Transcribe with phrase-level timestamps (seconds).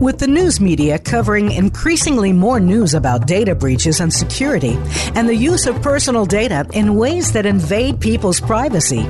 [0.00, 4.78] With the news media covering increasingly more news about data breaches and security,
[5.14, 9.06] and the use of personal data in ways that invade people's privacy,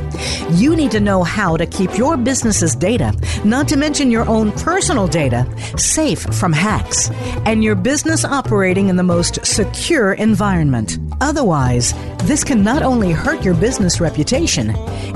[0.51, 4.51] you need to know how to keep your business's data, not to mention your own
[4.51, 5.47] personal data,
[5.79, 7.09] safe from hacks,
[7.47, 10.99] and your business operating in the most secure environment.
[11.21, 11.95] Otherwise,
[12.25, 14.73] this can not only hurt your business reputation,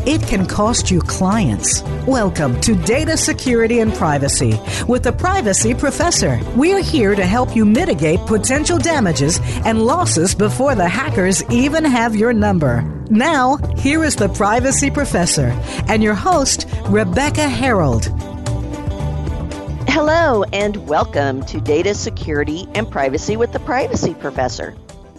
[0.06, 1.82] it can cost you clients.
[2.06, 6.38] Welcome to Data Security and Privacy with the Privacy Professor.
[6.56, 12.14] We're here to help you mitigate potential damages and losses before the hackers even have
[12.14, 12.82] your number.
[13.08, 18.08] Now, here is the Privacy Professor and your host, Rebecca Herold.
[19.88, 24.74] Hello, and welcome to Data Security and Privacy with the Privacy Professor.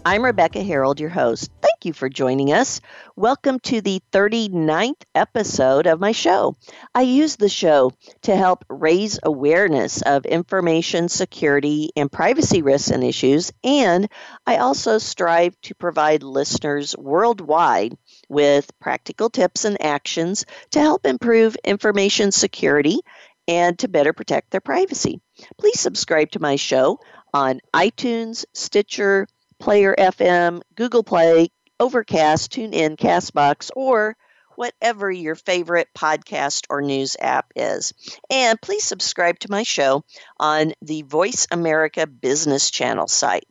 [0.05, 1.49] I'm Rebecca Herold, your host.
[1.61, 2.81] Thank you for joining us.
[3.15, 6.57] Welcome to the 39th episode of my show.
[6.93, 7.91] I use the show
[8.23, 14.09] to help raise awareness of information security and privacy risks and issues, and
[14.45, 17.95] I also strive to provide listeners worldwide
[18.27, 22.99] with practical tips and actions to help improve information security
[23.47, 25.21] and to better protect their privacy.
[25.57, 26.99] Please subscribe to my show
[27.33, 29.27] on iTunes, Stitcher,
[29.59, 34.15] Player FM, Google Play, Overcast, TuneIn, Castbox, or
[34.55, 37.93] whatever your favorite podcast or news app is.
[38.29, 40.03] And please subscribe to my show
[40.39, 43.45] on the Voice America Business Channel site.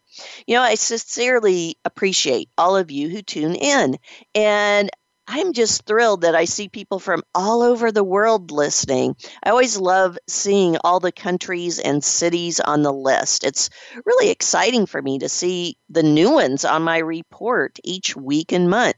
[0.46, 3.98] You know, I sincerely appreciate all of you who tune in.
[4.34, 4.90] And
[5.26, 9.16] I'm just thrilled that I see people from all over the world listening.
[9.42, 13.42] I always love seeing all the countries and cities on the list.
[13.44, 13.70] It's
[14.04, 18.68] really exciting for me to see the new ones on my report each week and
[18.68, 18.96] month.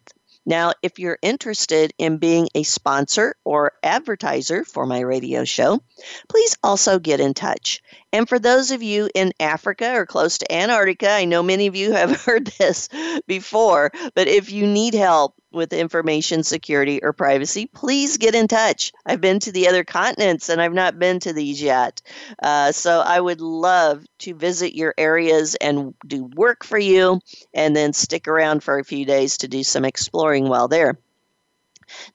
[0.49, 5.81] Now, if you're interested in being a sponsor or advertiser for my radio show,
[6.29, 7.83] please also get in touch.
[8.17, 11.77] And for those of you in Africa or close to Antarctica, I know many of
[11.77, 12.89] you have heard this
[13.27, 18.93] before, but if you need help with information security or privacy, please get in touch.
[19.05, 22.01] I've been to the other continents and I've not been to these yet.
[22.43, 27.21] Uh, so I would love to visit your areas and do work for you
[27.53, 30.99] and then stick around for a few days to do some exploring while there.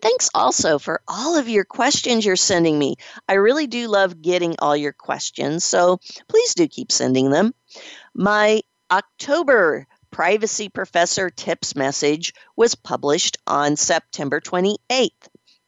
[0.01, 2.95] Thanks also for all of your questions you're sending me.
[3.27, 7.53] I really do love getting all your questions, so please do keep sending them.
[8.13, 8.61] My
[8.91, 15.09] October Privacy Professor Tips message was published on September 28th.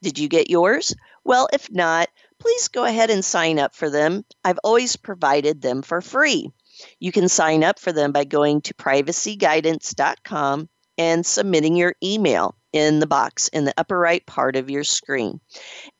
[0.01, 0.93] Did you get yours?
[1.23, 2.09] Well, if not,
[2.39, 4.25] please go ahead and sign up for them.
[4.43, 6.51] I've always provided them for free.
[6.99, 12.99] You can sign up for them by going to privacyguidance.com and submitting your email in
[12.99, 15.39] the box in the upper right part of your screen.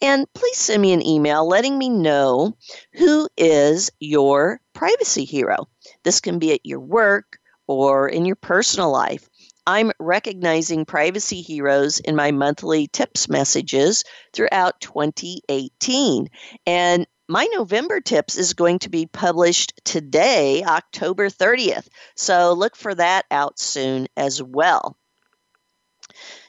[0.02, 2.58] And please send me an email letting me know
[2.94, 5.68] who is your privacy hero.
[6.04, 9.30] This can be at your work or in your personal life.
[9.66, 16.28] I'm recognizing privacy heroes in my monthly tips messages throughout 2018.
[16.66, 21.88] And my November tips is going to be published today, October 30th.
[22.16, 24.98] So look for that out soon as well.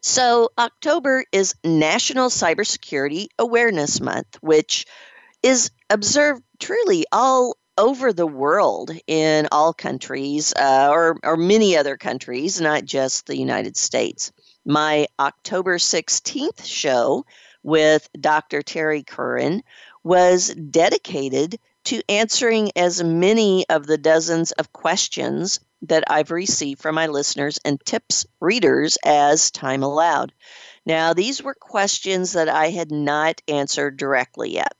[0.07, 4.85] So, October is National Cybersecurity Awareness Month, which
[5.43, 11.97] is observed truly all over the world in all countries uh, or, or many other
[11.97, 14.31] countries, not just the United States.
[14.67, 17.25] My October 16th show
[17.63, 18.61] with Dr.
[18.61, 19.63] Terry Curran
[20.03, 26.95] was dedicated to answering as many of the dozens of questions that I've received from
[26.95, 30.33] my listeners and tips readers as time allowed.
[30.87, 34.75] Now, these were questions that I had not answered directly yet.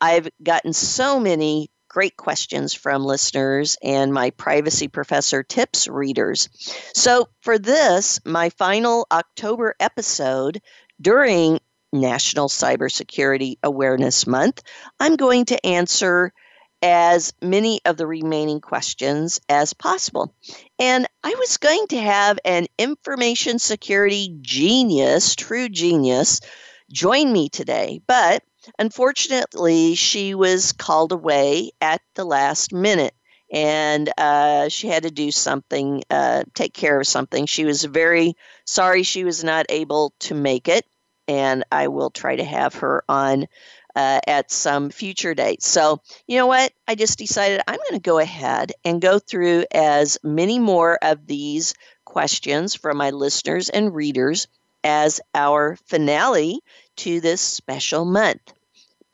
[0.00, 6.48] I've gotten so many great questions from listeners and my Privacy Professor tips readers.
[6.92, 10.60] So, for this, my final October episode
[11.00, 11.60] during
[11.92, 14.62] National Cybersecurity Awareness Month,
[14.98, 16.32] I'm going to answer
[16.84, 20.34] as many of the remaining questions as possible.
[20.78, 26.40] And I was going to have an information security genius, true genius,
[26.92, 28.44] join me today, but
[28.78, 33.14] Unfortunately, she was called away at the last minute
[33.52, 37.46] and uh, she had to do something, uh, take care of something.
[37.46, 38.34] She was very
[38.64, 40.84] sorry she was not able to make it,
[41.28, 43.46] and I will try to have her on
[43.96, 45.62] uh, at some future date.
[45.62, 46.72] So, you know what?
[46.88, 51.26] I just decided I'm going to go ahead and go through as many more of
[51.26, 51.74] these
[52.04, 54.46] questions from my listeners and readers
[54.82, 56.60] as our finale
[56.96, 58.52] to this special month.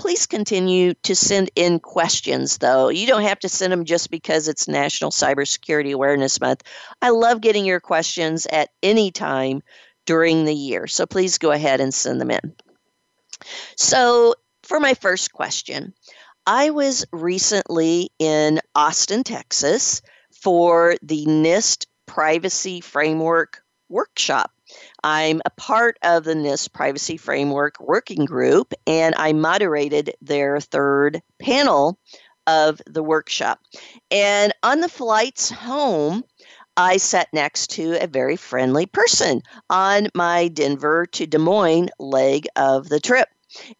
[0.01, 2.89] please continue to send in questions, though.
[2.89, 6.63] You don't have to send them just because it's National Cybersecurity Awareness Month.
[7.03, 9.63] I love getting your questions at any time
[10.07, 10.87] during the year.
[10.87, 12.55] So please go ahead and send them in.
[13.77, 14.35] So,
[14.71, 15.93] for my first question,
[16.47, 20.01] I was recently in Austin, Texas
[20.31, 24.53] for the NIST Privacy Framework Workshop.
[25.03, 31.21] I'm a part of the NIST Privacy Framework Working Group, and I moderated their third
[31.41, 31.99] panel
[32.47, 33.59] of the workshop.
[34.13, 36.23] And on the flights home,
[36.77, 42.47] I sat next to a very friendly person on my Denver to Des Moines leg
[42.55, 43.27] of the trip.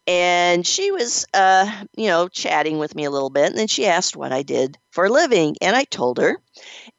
[0.07, 3.47] And she was, uh, you know, chatting with me a little bit.
[3.47, 5.57] And then she asked what I did for a living.
[5.61, 6.41] And I told her,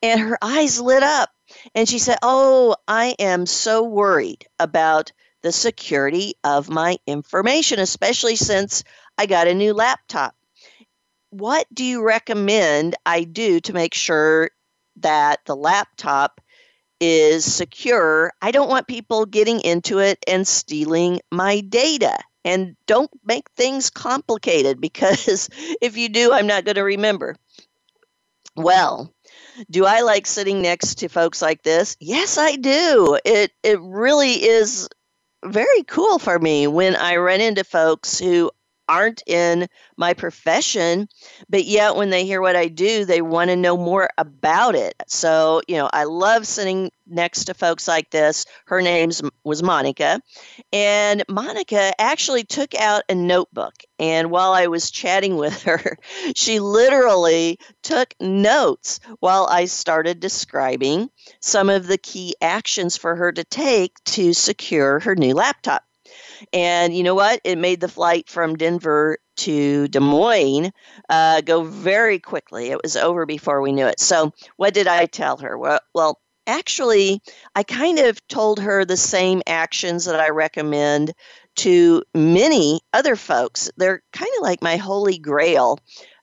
[0.02, 1.30] and her eyes lit up.
[1.76, 8.36] And she said, Oh, I am so worried about the security of my information, especially
[8.36, 8.84] since
[9.18, 10.36] I got a new laptop.
[11.32, 14.52] What do you recommend I do to make sure
[14.98, 16.42] that the laptop
[17.00, 18.32] is secure?
[18.42, 22.18] I don't want people getting into it and stealing my data.
[22.44, 25.50] And don't make things complicated because
[25.82, 27.36] if you do, I'm not going to remember.
[28.56, 29.14] Well,
[29.70, 31.96] do I like sitting next to folks like this?
[32.00, 33.18] Yes, I do.
[33.24, 34.90] It it really is
[35.44, 38.52] very cool for me when I run into folks who
[38.92, 41.08] aren't in my profession,
[41.50, 44.94] but yet when they hear what I do, they want to know more about it.
[45.08, 48.46] So, you know, I love sitting next to folks like this.
[48.66, 49.12] Her name
[49.46, 50.22] was Monica,
[50.74, 53.76] and Monica actually took out a notebook.
[53.98, 55.98] And while I was chatting with her,
[56.36, 61.10] she literally took notes while I started describing
[61.40, 65.84] some of the key actions for her to take to secure her new laptop.
[66.54, 67.42] And you know what?
[67.44, 70.72] It made the flight from Denver to Des Moines
[71.10, 72.70] uh, go very quickly.
[72.70, 74.00] It was over before we knew it.
[74.00, 75.58] So, what did I tell her?
[75.58, 77.22] Well, well, actually,
[77.56, 81.14] I kind of told her the same actions that I recommend
[81.58, 83.72] to many other folks.
[83.78, 85.80] They're kind of like my holy grail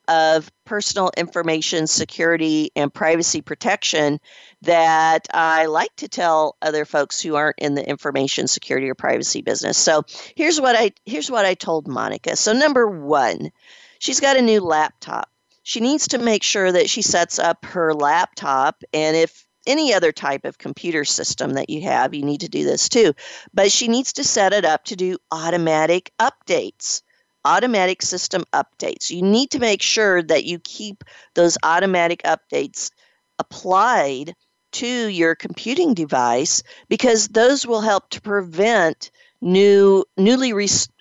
[0.08, 4.18] of personal information security and privacy protection
[4.62, 9.42] that I like to tell other folks who aren't in the information security or privacy
[9.42, 9.76] business.
[9.76, 12.36] So here's what I here's what I told Monica.
[12.36, 13.50] So number 1,
[13.98, 15.30] she's got a new laptop.
[15.62, 20.12] She needs to make sure that she sets up her laptop and if any other
[20.12, 23.12] type of computer system that you have, you need to do this too.
[23.52, 27.02] But she needs to set it up to do automatic updates
[27.44, 29.10] automatic system updates.
[29.10, 31.04] You need to make sure that you keep
[31.34, 32.90] those automatic updates
[33.38, 34.34] applied
[34.70, 40.52] to your computing device because those will help to prevent new newly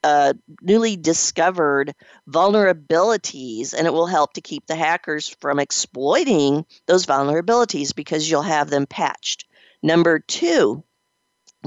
[0.03, 1.93] uh, newly discovered
[2.29, 8.43] vulnerabilities and it will help to keep the hackers from exploiting those vulnerabilities because you'll
[8.43, 9.45] have them patched
[9.81, 10.83] number 2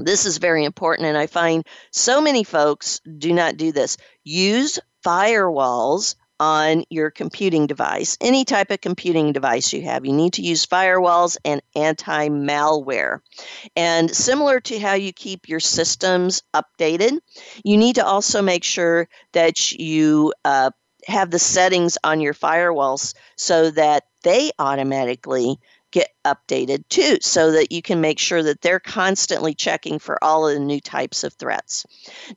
[0.03, 3.97] this is very important, and I find so many folks do not do this.
[4.23, 10.05] Use firewalls on your computing device, any type of computing device you have.
[10.05, 13.19] You need to use firewalls and anti malware.
[13.75, 17.19] And similar to how you keep your systems updated,
[17.63, 20.71] you need to also make sure that you uh,
[21.05, 25.59] have the settings on your firewalls so that they automatically
[25.91, 30.47] get updated too, so that you can make sure that they're constantly checking for all
[30.47, 31.85] of the new types of threats.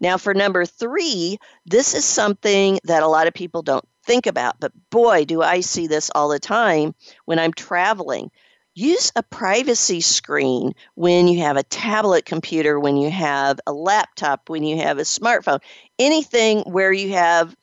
[0.01, 4.61] Now, for number three, this is something that a lot of people don't think about,
[4.61, 6.95] but boy, do I see this all the time
[7.25, 8.31] when I'm traveling.
[8.75, 14.51] Use a privacy screen when you have a tablet computer, when you have a laptop,
[14.51, 15.61] when you have a smartphone,
[15.99, 17.55] anything where you have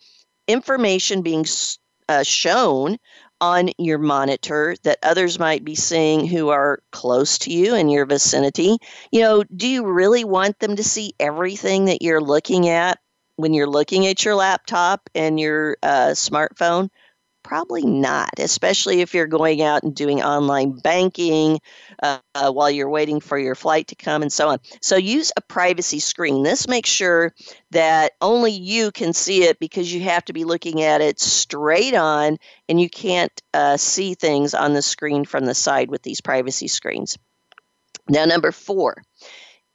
[0.48, 1.46] information being
[2.08, 2.98] uh, shown
[3.42, 8.06] on your monitor that others might be seeing who are close to you in your
[8.06, 8.78] vicinity.
[9.12, 13.00] You know, do you really want them to see everything that you're looking at
[13.38, 16.90] when you're looking at your laptop and your uh, smartphone?
[17.44, 21.60] Probably not, especially if you're going out and doing online banking
[22.02, 24.60] uh, uh, while you're waiting for your flight to come and so on.
[24.82, 26.44] So use a privacy screen.
[26.44, 27.34] This makes sure
[27.72, 31.96] that only you can see it because you have to be looking at it straight
[31.96, 32.38] on
[32.70, 36.68] and you can't uh, see things on the screen from the side with these privacy
[36.68, 37.18] screens.
[38.08, 39.02] Now, number four,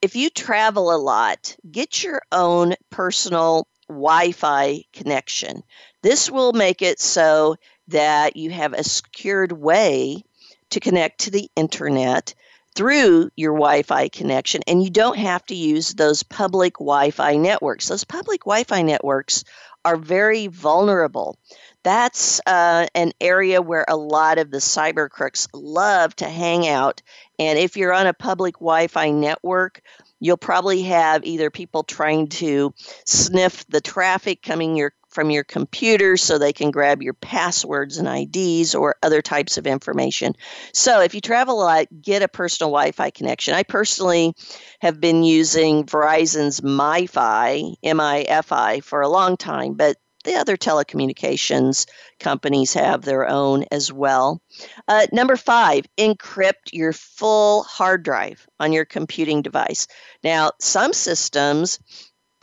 [0.01, 5.63] if you travel a lot, get your own personal Wi Fi connection.
[6.01, 7.55] This will make it so
[7.87, 10.23] that you have a secured way
[10.69, 12.33] to connect to the internet
[12.75, 17.35] through your Wi Fi connection, and you don't have to use those public Wi Fi
[17.37, 17.87] networks.
[17.87, 19.43] Those public Wi Fi networks
[19.83, 21.37] are very vulnerable.
[21.83, 27.01] That's uh, an area where a lot of the cyber crooks love to hang out.
[27.39, 29.81] And if you're on a public Wi Fi network,
[30.19, 32.73] you'll probably have either people trying to
[33.05, 38.07] sniff the traffic coming your from your computer so they can grab your passwords and
[38.07, 40.35] IDs or other types of information.
[40.73, 43.55] So if you travel a lot, get a personal Wi Fi connection.
[43.55, 44.35] I personally
[44.79, 49.97] have been using Verizon's MiFi, M I F I, for a long time, but
[50.27, 51.87] the other telecommunications
[52.19, 54.41] companies have their own as well.
[54.87, 59.87] Uh, number five, encrypt your full hard drive on your computing device.
[60.23, 61.79] Now, some systems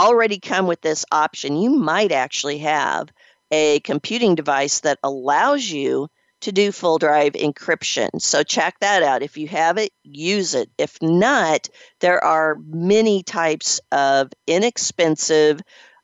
[0.01, 1.57] already come with this option.
[1.57, 3.11] You might actually have
[3.51, 6.09] a computing device that allows you
[6.41, 8.21] to do full drive encryption.
[8.21, 9.23] So check that out.
[9.23, 10.71] If you have it, use it.
[10.79, 11.69] If not,
[12.01, 15.61] there are many types of inexpensive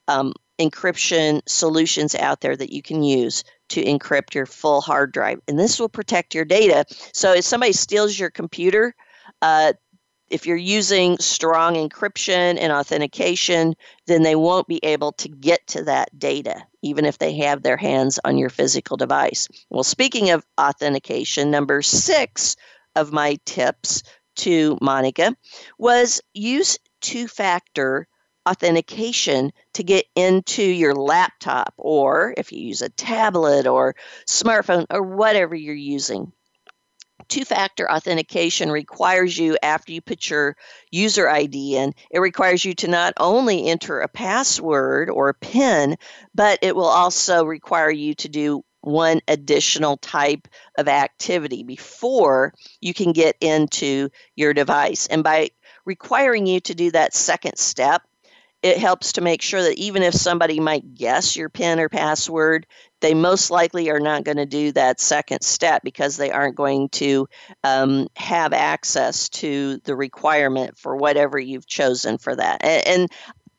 [0.09, 5.41] um, encryption solutions out there that you can use to encrypt your full hard drive.
[5.49, 6.85] And this will protect your data.
[7.15, 8.95] So if somebody steals your computer,
[9.41, 9.73] uh,
[10.29, 13.75] if you're using strong encryption and authentication,
[14.07, 17.77] then they won't be able to get to that data, even if they have their
[17.77, 19.49] hands on your physical device.
[19.71, 22.55] Well, speaking of authentication, number six
[22.95, 24.05] of my tips
[24.37, 25.37] to Monica
[25.79, 28.07] was use two factor
[28.51, 33.95] authentication to get into your laptop or if you use a tablet or
[34.27, 36.33] smartphone or whatever you're using.
[37.29, 40.57] Two factor authentication requires you, after you put your
[40.91, 45.97] user ID in, it requires you to not only enter a password or a PIN,
[46.35, 52.95] but it will also require you to do one additional type of activity before you
[52.95, 55.07] can get into your device.
[55.07, 55.51] And by
[55.85, 58.03] requiring you to do that second step,
[58.63, 62.67] it helps to make sure that even if somebody might guess your PIN or password,
[63.01, 66.91] they most likely are not going to do that second step because they aren't going
[66.91, 67.27] to
[67.65, 72.63] um, have access to the requirement for whatever you've chosen for that.
[72.63, 73.11] And, and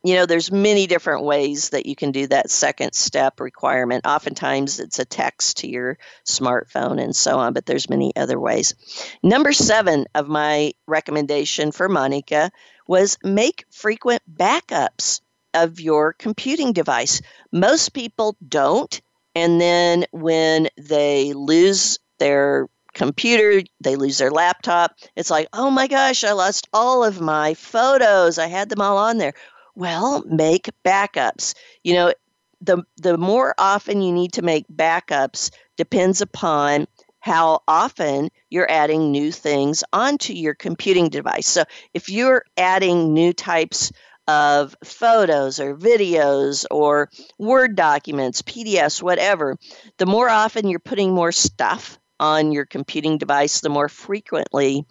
[0.03, 4.05] you know, there's many different ways that you can do that second step requirement.
[4.05, 8.74] Oftentimes it's a text to your smartphone and so on, but there's many other ways.
[9.22, 12.51] Number seven of my recommendation for Monica
[12.88, 15.22] was make frequent backups
[15.53, 17.22] of your computing device.
[17.51, 19.01] Most people don't.
[19.36, 25.88] And then when they lose their computer, they lose their laptop, it's like, oh my
[25.88, 28.38] gosh, I lost all of my photos.
[28.38, 29.34] I had them all on there.
[29.75, 31.54] Well, make backups.
[31.84, 32.13] You know,
[32.62, 36.88] the the more often you need to make backups depends upon
[37.20, 41.48] how often you're adding new things onto your computing device.
[41.48, 41.63] So
[41.94, 43.92] if you're adding new types
[44.28, 49.58] of photos or videos or Word documents, PDFs, whatever,
[49.98, 54.86] the more often you're putting more stuff on your computing device, the more frequently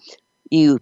[0.51, 0.79] you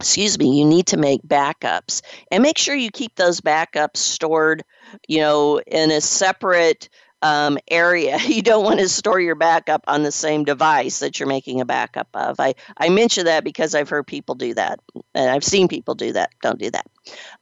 [0.00, 4.62] excuse me, you need to make backups and make sure you keep those backups stored,
[5.08, 6.88] you know, in a separate
[7.22, 8.18] um, area.
[8.26, 11.64] You don't want to store your backup on the same device that you're making a
[11.64, 12.38] backup of.
[12.38, 14.80] I, I mention that because I've heard people do that,
[15.14, 16.30] and I've seen people do that.
[16.42, 16.86] Don't do that.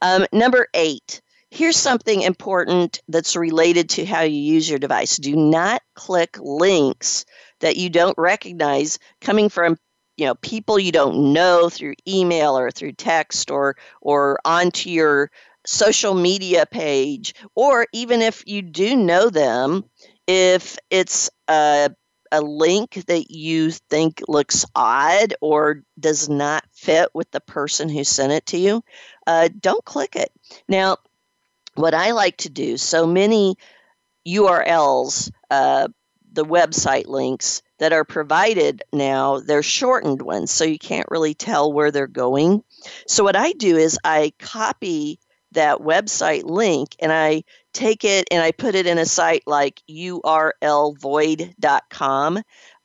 [0.00, 1.20] Um, number eight.
[1.50, 5.16] Here's something important that's related to how you use your device.
[5.18, 7.24] Do not click links
[7.60, 9.76] that you don't recognize coming from
[10.16, 15.30] you know people you don't know through email or through text or or onto your
[15.66, 19.84] social media page, or even if you do know them,
[20.26, 21.90] if it's a,
[22.30, 28.04] a link that you think looks odd or does not fit with the person who
[28.04, 28.82] sent it to you,
[29.26, 30.30] uh, don't click it.
[30.68, 30.98] Now,
[31.74, 33.56] what I like to do, so many
[34.26, 35.88] URLs, uh,
[36.32, 41.72] the website links that are provided now, they're shortened ones, so you can't really tell
[41.72, 42.62] where they're going.
[43.06, 45.18] So, what I do is I copy
[45.52, 49.82] that website link and I take it and I put it in a site like
[49.90, 50.52] urlvoid.com,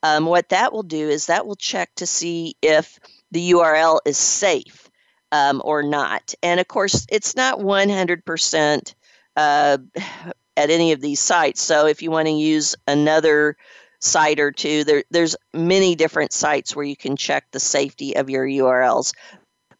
[0.02, 2.98] um, what that will do is that will check to see if
[3.30, 4.90] the URL is safe
[5.32, 6.34] um, or not.
[6.42, 8.94] And of course, it's not 100%
[9.36, 9.78] uh,
[10.56, 11.62] at any of these sites.
[11.62, 13.56] So if you want to use another
[14.00, 18.30] site or two, there, there's many different sites where you can check the safety of
[18.30, 19.12] your URLs.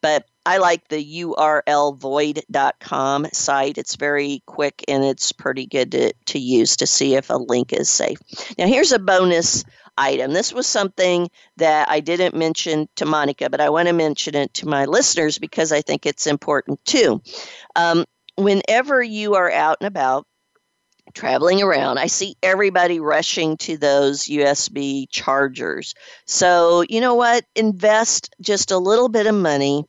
[0.03, 1.05] But I like the
[1.37, 3.79] urlvoid.com site.
[3.79, 7.73] It's very quick and it's pretty good to, to use to see if a link
[7.73, 8.19] is safe.
[8.57, 9.65] Now, here's a bonus
[9.99, 10.33] item.
[10.33, 14.55] This was something that I didn't mention to Monica, but I want to mention it
[14.55, 17.21] to my listeners because I think it's important too.
[17.77, 20.27] Um, whenever you are out and about,
[21.15, 25.95] traveling around, I see everybody rushing to those USB chargers.
[26.27, 27.45] So, you know what?
[27.55, 29.85] Invest just a little bit of money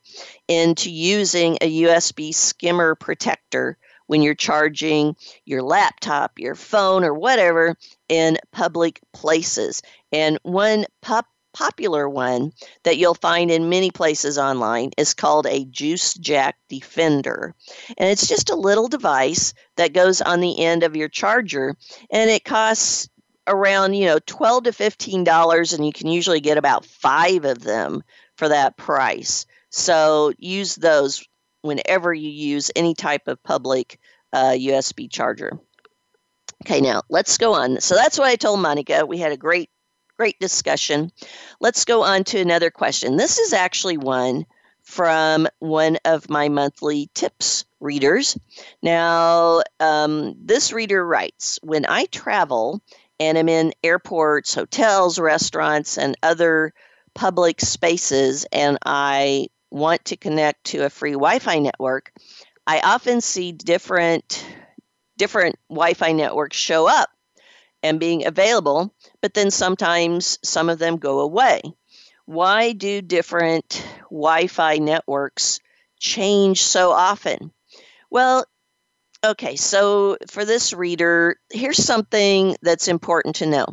[0.48, 7.76] into using a USB skimmer protector when you're charging your laptop, your phone, or whatever
[8.08, 9.80] in public places.
[10.12, 12.52] And one pop popular one
[12.84, 17.54] that you'll find in many places online is called a Juice Jack Defender.
[17.96, 21.76] And it's just a little device that goes on the end of your charger
[22.10, 23.08] and it costs
[23.46, 27.60] around, you know, 12 to 15 dollars and you can usually get about 5 of
[27.60, 28.02] them
[28.36, 29.46] for that price.
[29.70, 31.26] So use those
[31.62, 33.98] whenever you use any type of public
[34.32, 35.58] uh, USB charger.
[36.64, 37.80] Okay, now let's go on.
[37.80, 39.04] So that's what I told Monica.
[39.04, 39.68] We had a great,
[40.22, 41.10] great discussion.
[41.58, 43.16] Let's go on to another question.
[43.16, 44.46] This is actually one
[44.84, 48.38] from one of my monthly tips readers.
[48.84, 52.80] Now, um, this reader writes When I travel
[53.18, 56.72] and I'm in airports, hotels, restaurants, and other
[57.16, 62.12] public spaces, and I want to connect to a free Wi Fi network,
[62.64, 64.46] I often see different
[65.18, 67.10] different Wi-Fi networks show up
[67.82, 71.62] and being available, but then sometimes some of them go away.
[72.24, 75.60] Why do different Wi-Fi networks
[75.98, 77.52] change so often?
[78.10, 78.44] Well,
[79.24, 83.66] okay, so for this reader, here's something that's important to know.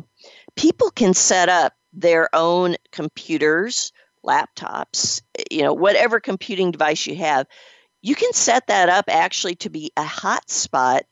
[0.56, 3.92] People can set up their own computers,
[4.26, 7.46] laptops, you know, whatever computing device you have
[8.02, 11.02] you can set that up actually to be a hotspot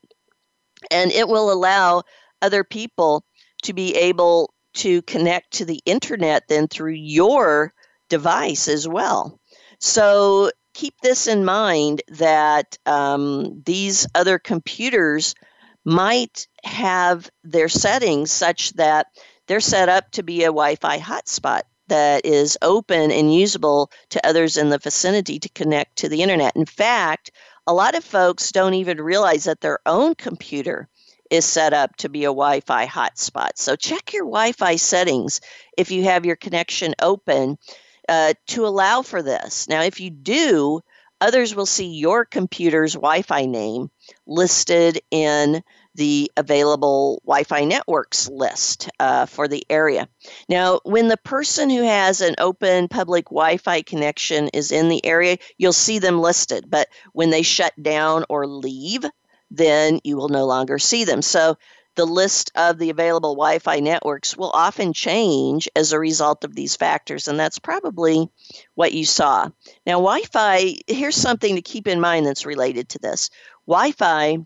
[0.91, 2.03] and it will allow
[2.43, 3.25] other people
[3.63, 7.73] to be able to connect to the internet then through your
[8.09, 9.41] device as well.
[9.81, 15.35] So keep this in mind that um, these other computers
[15.85, 19.07] might have their settings such that
[19.47, 24.27] they're set up to be a Wi Fi hotspot that is open and usable to
[24.27, 26.55] others in the vicinity to connect to the internet.
[26.55, 27.31] In fact,
[27.67, 30.89] a lot of folks don't even realize that their own computer
[31.31, 33.51] is set up to be a Wi Fi hotspot.
[33.57, 35.41] So check your Wi Fi settings
[35.77, 37.59] if you have your connection open
[38.09, 39.69] uh, to allow for this.
[39.69, 40.81] Now, if you do,
[41.21, 43.91] others will see your computer's Wi Fi name
[44.27, 45.63] listed in
[45.95, 50.09] the available Wi Fi networks list uh, for the area.
[50.49, 55.05] Now, when the person who has an open public Wi Fi connection is in the
[55.05, 56.71] area, you'll see them listed.
[56.71, 59.05] But when they shut down or leave,
[59.51, 61.23] then you will no longer see them.
[61.23, 61.57] So,
[61.97, 66.55] the list of the available Wi Fi networks will often change as a result of
[66.55, 68.31] these factors, and that's probably
[68.77, 69.49] what you saw.
[69.85, 73.31] Now, Wi Fi, here's something to keep in mind that's related to this
[73.67, 74.39] Wi Fi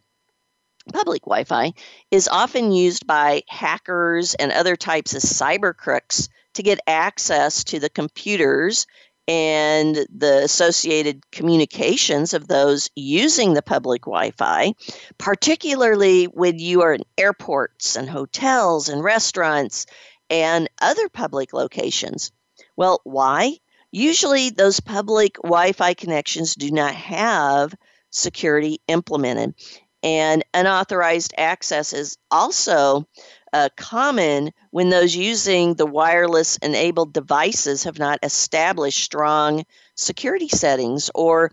[0.92, 1.74] public Wi Fi
[2.10, 7.78] is often used by hackers and other types of cyber crooks to get access to
[7.78, 8.86] the computers
[9.28, 14.74] and the associated communications of those using the public Wi Fi,
[15.18, 19.86] particularly when you are in airports and hotels and restaurants
[20.28, 22.32] and other public locations.
[22.76, 23.58] Well, why?
[23.92, 27.74] Usually, those public Wi Fi connections do not have
[28.10, 29.54] security implemented.
[30.02, 33.06] And unauthorized access is also
[33.52, 41.10] uh, common when those using the wireless enabled devices have not established strong security settings
[41.14, 41.50] or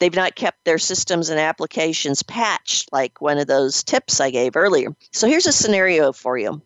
[0.00, 4.56] they've not kept their systems and applications patched, like one of those tips I gave
[4.56, 4.94] earlier.
[5.12, 6.62] So here's a scenario for you.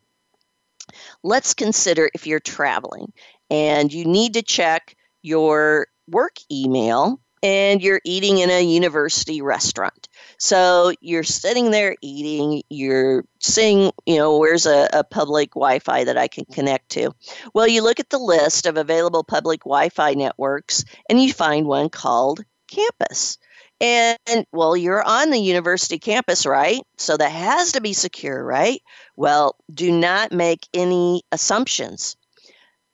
[1.23, 3.13] Let's consider if you're traveling
[3.51, 10.09] and you need to check your work email and you're eating in a university restaurant.
[10.41, 16.05] So you're sitting there eating, you're seeing, you know, where's a, a public Wi Fi
[16.05, 17.13] that I can connect to?
[17.53, 21.67] Well, you look at the list of available public Wi Fi networks and you find
[21.67, 23.37] one called Campus.
[23.83, 24.19] And,
[24.51, 26.81] well, you're on the university campus, right?
[26.97, 28.81] So that has to be secure, right?
[29.17, 32.17] Well, do not make any assumptions.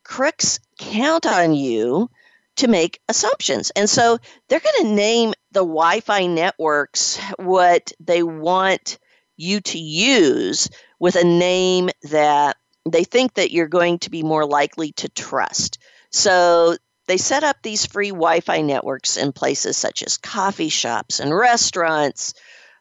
[0.03, 2.11] Crooks count on you
[2.57, 3.71] to make assumptions.
[3.77, 8.99] And so they're going to name the Wi Fi networks what they want
[9.37, 12.57] you to use with a name that
[12.91, 15.79] they think that you're going to be more likely to trust.
[16.11, 21.21] So they set up these free Wi Fi networks in places such as coffee shops
[21.21, 22.35] and restaurants,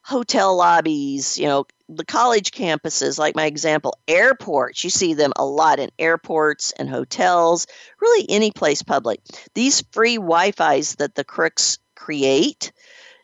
[0.06, 4.84] hotel lobbies, you know, the college campuses, like my example, airports.
[4.84, 7.66] You see them a lot in airports and hotels,
[8.00, 9.20] really any place public.
[9.56, 12.72] These free Wi Fi's that the crooks create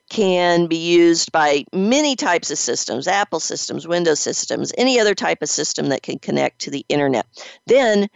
[0.10, 5.44] can be used by many types of systems Apple systems, Windows systems, any other type
[5.44, 7.28] of system that can connect to the internet.
[7.68, 8.10] Then,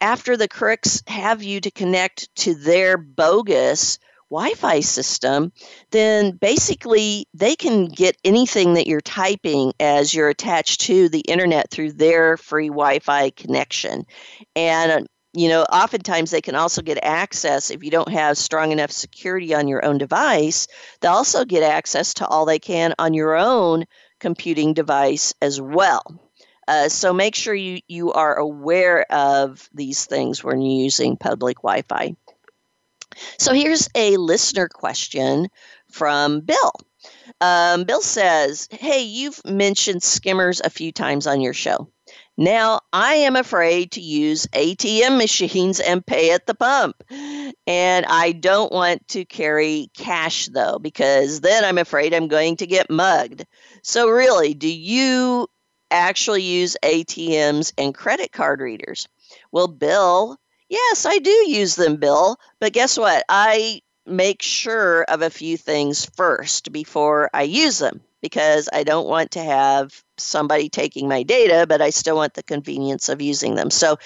[0.00, 3.98] after the crooks have you to connect to their bogus
[4.30, 5.52] Wi Fi system,
[5.90, 11.70] then basically they can get anything that you're typing as you're attached to the internet
[11.70, 14.04] through their free Wi Fi connection.
[14.54, 18.90] And you know, oftentimes they can also get access if you don't have strong enough
[18.90, 20.66] security on your own device.
[21.00, 23.84] They'll also get access to all they can on your own
[24.18, 26.02] computing device as well.
[26.66, 31.58] Uh, so make sure you, you are aware of these things when you're using public
[31.58, 32.16] Wi Fi.
[33.38, 35.48] So here's a listener question
[35.90, 36.72] from Bill.
[37.40, 41.88] Um, Bill says, Hey, you've mentioned skimmers a few times on your show.
[42.36, 47.02] Now I am afraid to use ATM machines and pay at the pump.
[47.66, 52.66] And I don't want to carry cash though, because then I'm afraid I'm going to
[52.66, 53.46] get mugged.
[53.82, 55.48] So, really, do you
[55.90, 59.08] actually use ATMs and credit card readers?
[59.50, 62.38] Well, Bill, yes, I do use them, Bill.
[62.60, 63.24] But guess what?
[63.28, 69.08] I make sure of a few things first before I use them because I don't
[69.08, 73.54] want to have somebody taking my data, but I still want the convenience of using
[73.54, 73.70] them.
[73.70, 73.98] So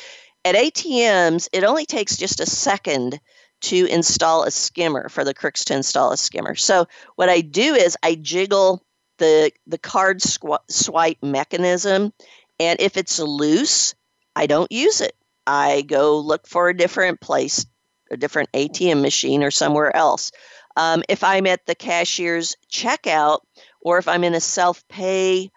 [0.45, 3.21] at ATMs, it only takes just a second
[3.63, 6.55] to install a skimmer for the crooks to install a skimmer.
[6.55, 8.83] So what I do is I jiggle
[9.19, 12.13] the the card sw- swipe mechanism,
[12.59, 13.95] and if it's loose,
[14.35, 15.15] I don't use it.
[15.47, 17.67] I go look for a different place,
[18.11, 20.33] a different ATM machine, or somewhere else.
[20.77, 23.41] Um, if I'm at the cashier's checkout,
[23.81, 25.51] or if I'm in a self pay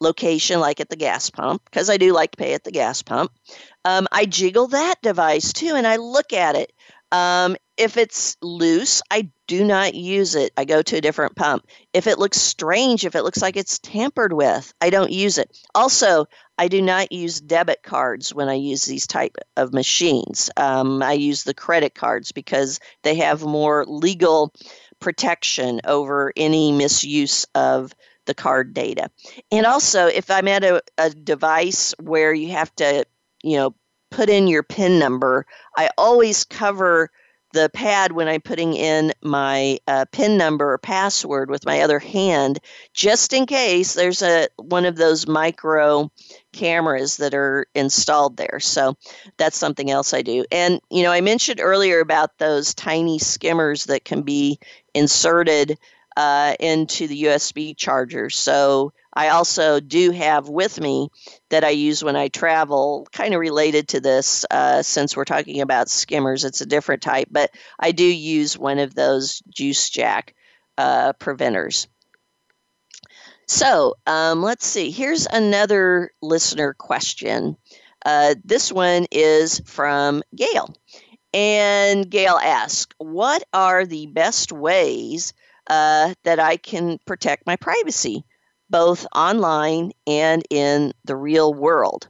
[0.00, 3.02] location like at the gas pump, because I do like to pay at the gas
[3.02, 3.32] pump,
[3.84, 6.72] um, I jiggle that device too and I look at it.
[7.12, 10.52] Um, if it's loose, I do not use it.
[10.56, 11.66] I go to a different pump.
[11.92, 15.58] If it looks strange, if it looks like it's tampered with, I don't use it.
[15.74, 16.26] Also,
[16.58, 20.50] I do not use debit cards when I use these type of machines.
[20.56, 24.52] Um, I use the credit cards because they have more legal
[25.00, 27.92] protection over any misuse of
[28.26, 29.10] the card data.
[29.50, 33.04] And also, if I'm at a, a device where you have to,
[33.42, 33.74] you know,
[34.10, 37.10] put in your PIN number, I always cover
[37.52, 41.98] the pad when I'm putting in my uh, PIN number or password with my other
[41.98, 42.58] hand,
[42.94, 46.10] just in case there's a one of those micro
[46.52, 48.58] cameras that are installed there.
[48.60, 48.96] So
[49.36, 50.44] that's something else I do.
[50.50, 54.58] And you know, I mentioned earlier about those tiny skimmers that can be
[54.94, 55.78] inserted
[56.16, 58.30] uh, into the USB charger.
[58.30, 61.08] So I also do have with me
[61.50, 65.60] that I use when I travel, kind of related to this, uh, since we're talking
[65.60, 66.44] about skimmers.
[66.44, 70.34] It's a different type, but I do use one of those juice jack
[70.78, 71.88] uh, preventers.
[73.46, 74.90] So um, let's see.
[74.90, 77.56] Here's another listener question.
[78.04, 80.74] Uh, this one is from Gail.
[81.34, 85.32] And Gail asks, What are the best ways
[85.68, 88.24] uh, that I can protect my privacy,
[88.72, 92.08] both online and in the real world?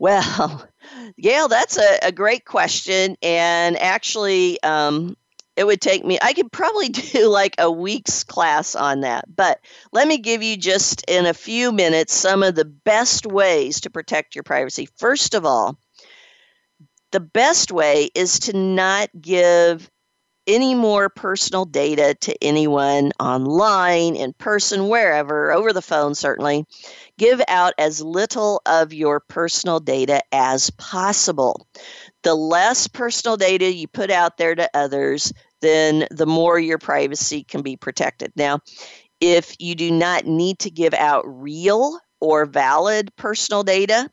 [0.00, 0.66] Well,
[1.20, 3.16] Gail, that's a, a great question.
[3.22, 5.16] And actually, um,
[5.56, 9.24] it would take me, I could probably do like a week's class on that.
[9.34, 9.60] But
[9.92, 13.90] let me give you just in a few minutes some of the best ways to
[13.90, 14.88] protect your privacy.
[14.96, 15.78] First of all,
[17.12, 19.90] the best way is to not give
[20.46, 26.64] any more personal data to anyone online, in person, wherever, over the phone, certainly.
[27.18, 31.66] Give out as little of your personal data as possible.
[32.22, 37.44] The less personal data you put out there to others, then the more your privacy
[37.44, 38.32] can be protected.
[38.36, 38.60] Now,
[39.20, 44.10] if you do not need to give out real or valid personal data,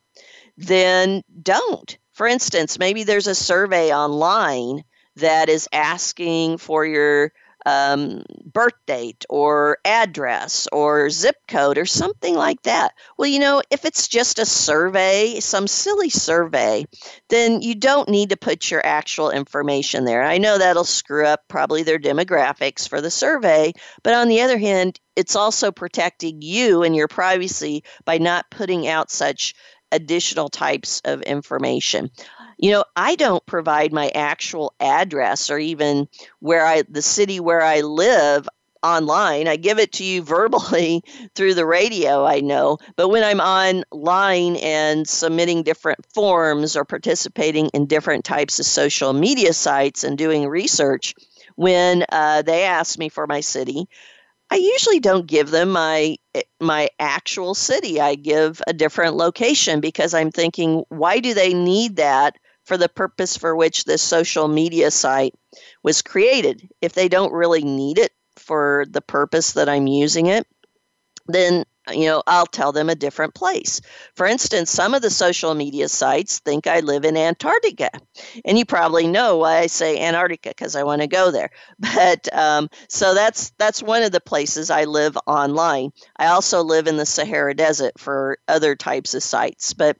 [0.58, 1.98] then don't.
[2.14, 4.84] For instance, maybe there's a survey online
[5.16, 7.32] that is asking for your
[7.66, 12.94] um, birth date or address or zip code or something like that.
[13.18, 16.86] Well, you know, if it's just a survey, some silly survey,
[17.30, 20.24] then you don't need to put your actual information there.
[20.24, 23.74] I know that'll screw up probably their demographics for the survey,
[24.04, 28.88] but on the other hand, it's also protecting you and your privacy by not putting
[28.88, 29.54] out such
[29.94, 32.10] additional types of information.
[32.64, 36.08] You know, I don't provide my actual address or even
[36.40, 38.48] where I the city where I live.
[38.82, 39.50] online.
[39.50, 41.04] I give it to you verbally
[41.36, 42.78] through the radio, I know.
[42.96, 49.12] But when I'm online and submitting different forms or participating in different types of social
[49.14, 51.16] media sites and doing research,
[51.56, 53.88] when uh, they ask me for my city,
[54.50, 56.18] I usually don't give them my
[56.60, 58.00] my actual city.
[58.00, 62.90] I give a different location because I'm thinking, why do they need that for the
[62.90, 65.36] purpose for which this social media site
[65.84, 66.70] was created?
[66.82, 70.48] If they don't really need it for the purpose that I'm using it,
[71.28, 73.82] then you know, I'll tell them a different place.
[74.16, 77.90] For instance, some of the social media sites think I live in Antarctica.
[78.46, 81.50] And you probably know why I say Antarctica because I want to go there.
[81.94, 85.92] But um, so that's that's one of the places I live online.
[86.18, 89.74] I also live in the Sahara Desert for other types of sites.
[89.74, 89.98] But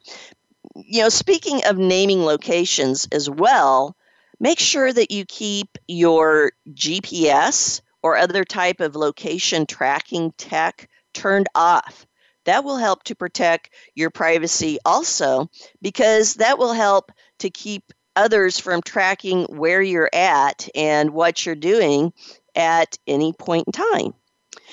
[0.76, 3.96] you know, speaking of naming locations as well,
[4.40, 11.48] make sure that you keep your GPS or other type of location tracking tech turned
[11.56, 12.06] off.
[12.46, 15.50] That will help to protect your privacy also
[15.82, 21.56] because that will help to keep others from tracking where you're at and what you're
[21.56, 22.14] doing
[22.56, 24.14] at any point in time.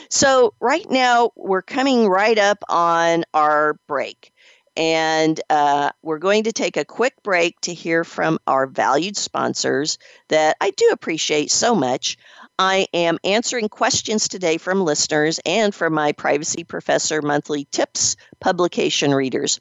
[0.09, 4.33] So, right now, we're coming right up on our break.
[4.77, 9.99] And uh, we're going to take a quick break to hear from our valued sponsors
[10.29, 12.17] that I do appreciate so much.
[12.59, 19.15] I am answering questions today from listeners and from my Privacy Professor Monthly Tips publication
[19.15, 19.61] readers.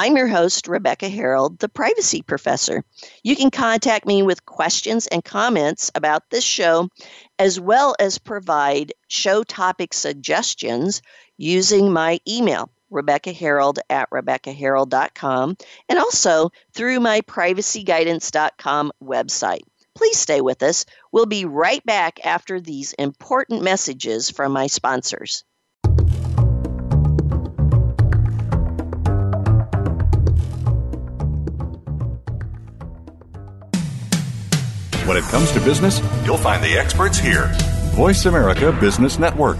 [0.00, 2.84] I'm your host, Rebecca Herold, the Privacy Professor.
[3.24, 6.88] You can contact me with questions and comments about this show,
[7.36, 11.02] as well as provide show topic suggestions
[11.36, 15.56] using my email, Rebecca Herold at RebeccaHerold.com,
[15.88, 19.62] and also through my privacyguidance.com website.
[19.94, 20.84] Please stay with us.
[21.10, 25.44] We'll be right back after these important messages from my sponsors.
[35.08, 37.50] When it comes to business, you'll find the experts here.
[37.94, 39.56] Voice America Business Network.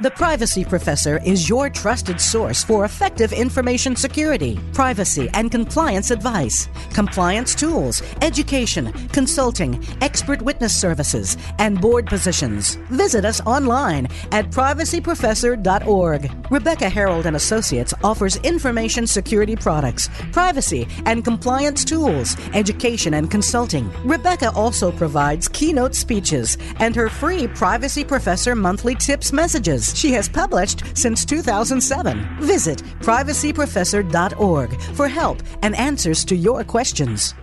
[0.00, 6.68] The Privacy Professor is your trusted source for effective information security, privacy, and compliance advice,
[6.92, 12.74] compliance tools, education, consulting, expert witness services, and board positions.
[12.90, 16.50] Visit us online at privacyprofessor.org.
[16.50, 23.88] Rebecca Herold and Associates offers information security products, privacy and compliance tools, education and consulting.
[24.02, 30.28] Rebecca also provides keynote speeches and her free Privacy Professor monthly tips messages she has
[30.28, 32.38] published since 2007.
[32.40, 37.34] Visit privacyprofessor.org for help and answers to your questions.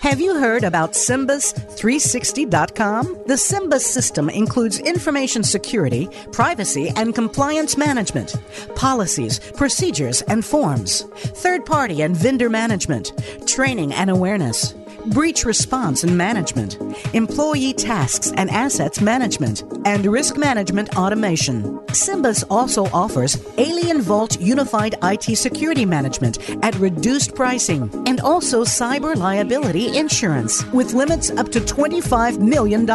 [0.00, 3.18] Have you heard about SIMBUS360.com?
[3.26, 8.34] The SIMBUS system includes information security, privacy, and compliance management,
[8.74, 11.02] policies, procedures, and forms,
[11.42, 13.12] third party and vendor management,
[13.46, 14.74] training and awareness
[15.06, 16.78] breach response and management,
[17.14, 21.80] employee tasks and assets management, and risk management automation.
[21.88, 29.16] SIMBUS also offers Alien Vault Unified IT Security Management at reduced pricing and also cyber
[29.16, 32.86] liability insurance with limits up to $25 million.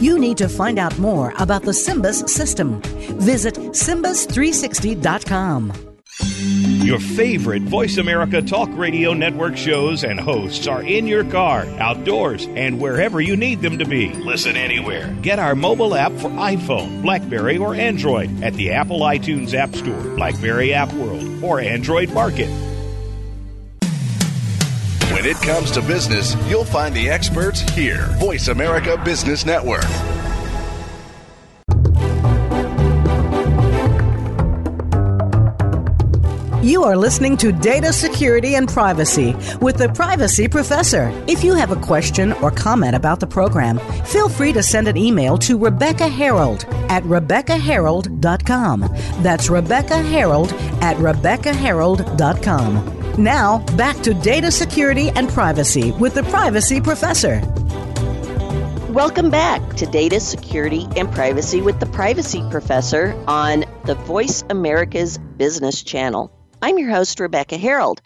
[0.00, 2.80] You need to find out more about the SIMBUS system.
[3.18, 5.85] Visit SIMBUS360.com.
[6.20, 12.46] Your favorite Voice America Talk Radio Network shows and hosts are in your car, outdoors,
[12.54, 14.08] and wherever you need them to be.
[14.14, 15.14] Listen anywhere.
[15.20, 20.00] Get our mobile app for iPhone, Blackberry, or Android at the Apple iTunes App Store,
[20.16, 22.48] Blackberry App World, or Android Market.
[25.12, 28.06] When it comes to business, you'll find the experts here.
[28.18, 29.84] Voice America Business Network.
[36.66, 41.12] You are listening to Data Security and Privacy with the Privacy Professor.
[41.28, 44.96] If you have a question or comment about the program, feel free to send an
[44.96, 48.80] email to Rebecca Herold at RebeccaHerold.com.
[49.22, 50.52] That's Rebecca Herold
[50.82, 53.22] at RebeccaHerold.com.
[53.22, 57.42] Now, back to Data Security and Privacy with the Privacy Professor.
[58.90, 65.16] Welcome back to Data Security and Privacy with the Privacy Professor on the Voice America's
[65.16, 66.35] Business Channel.
[66.62, 67.98] I'm your host, Rebecca Herold.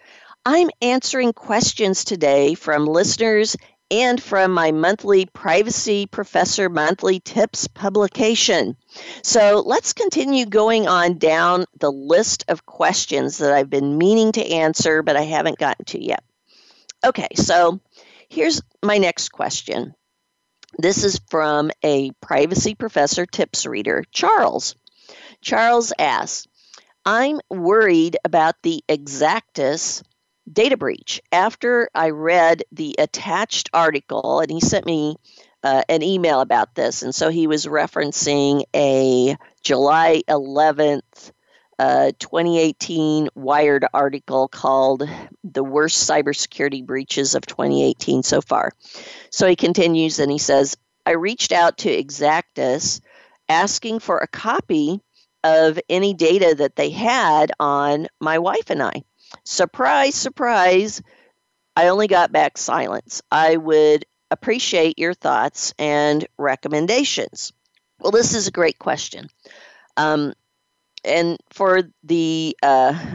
[0.45, 3.57] I'm answering questions today from listeners
[3.93, 8.77] and from my monthly Privacy Professor Monthly Tips publication.
[9.23, 14.45] So let's continue going on down the list of questions that I've been meaning to
[14.53, 16.25] answer, but I haven't gotten to yet.
[17.05, 17.81] Okay, so
[18.29, 19.95] here's my next question
[20.79, 24.75] This is from a privacy professor tips reader, Charles.
[25.41, 26.47] Charles asks,
[27.13, 30.05] I'm worried about the Exactis
[30.51, 31.21] data breach.
[31.33, 35.17] After I read the attached article, and he sent me
[35.65, 41.33] uh, an email about this, and so he was referencing a July 11th,
[41.81, 45.03] uh, 2018 Wired article called
[45.43, 48.71] The Worst Cybersecurity Breaches of 2018 So Far.
[49.31, 53.01] So he continues and he says, I reached out to Exactis
[53.49, 55.01] asking for a copy
[55.45, 59.03] of any data that they had on my wife and I.
[59.45, 61.03] Surprise, surprise,
[61.77, 63.23] I only got back silence.
[63.31, 67.53] I would appreciate your thoughts and recommendations.
[68.01, 69.29] Well, this is a great question.
[69.97, 70.33] Um,
[71.05, 73.15] and for the uh,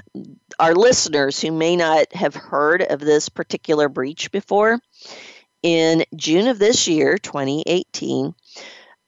[0.59, 4.79] our listeners who may not have heard of this particular breach before,
[5.61, 8.33] in June of this year, 2018,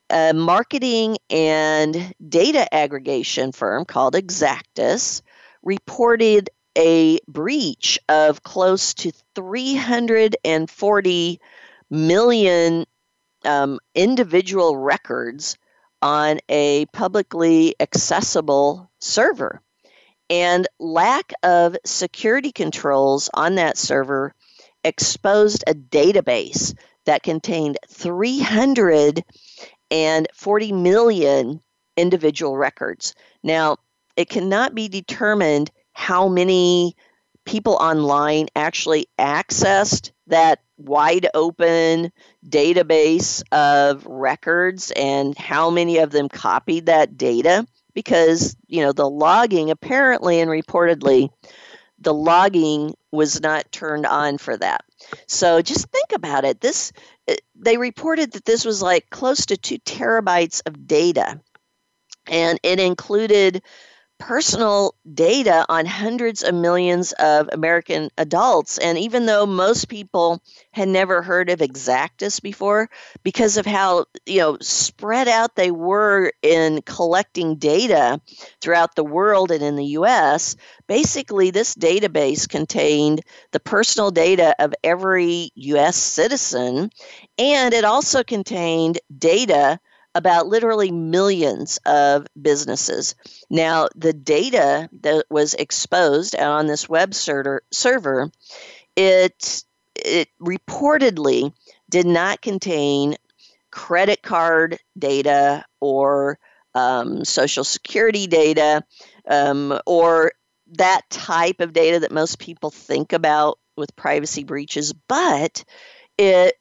[0.10, 5.22] a marketing and data aggregation firm called Exactis
[5.64, 11.42] reported a breach of close to 340
[11.90, 12.86] million
[13.46, 15.58] um, individual records
[16.02, 19.62] on a publicly accessible server.
[20.30, 24.34] And lack of security controls on that server
[24.84, 27.78] exposed a database that contained
[29.90, 31.62] 340 million
[31.96, 33.16] individual records.
[33.44, 33.78] Now,
[34.16, 36.96] it cannot be determined how many
[37.46, 42.12] people online actually accessed that wide open
[42.48, 49.10] database of records and how many of them copied that data because you know the
[49.10, 51.30] logging apparently and reportedly
[52.00, 54.84] the logging was not turned on for that
[55.26, 56.92] so just think about it this
[57.28, 61.42] Uh, they reported that this was like close to 2 terabytes of data.
[62.28, 63.64] And it included
[64.20, 68.78] personal data on hundreds of millions of American adults.
[68.78, 72.90] And even though most people had never heard of Exactis before,
[73.24, 78.20] because of how you know spread out they were in collecting data
[78.62, 80.56] throughout the world and in the U.S.,
[80.88, 85.96] basically this database contained the personal data of every U.S.
[85.96, 86.90] citizen,
[87.38, 89.80] and it also contained data
[90.18, 93.14] about literally millions of businesses.
[93.52, 98.32] Now, the data that was exposed on this web server, server
[98.96, 99.64] it,
[99.96, 101.54] it reportedly
[101.88, 103.16] did not contain
[103.70, 106.40] credit card data or
[106.74, 108.84] um, social security data
[109.30, 110.32] um, or
[110.72, 115.64] that type of data that most people think about with privacy breaches, but
[116.18, 116.56] it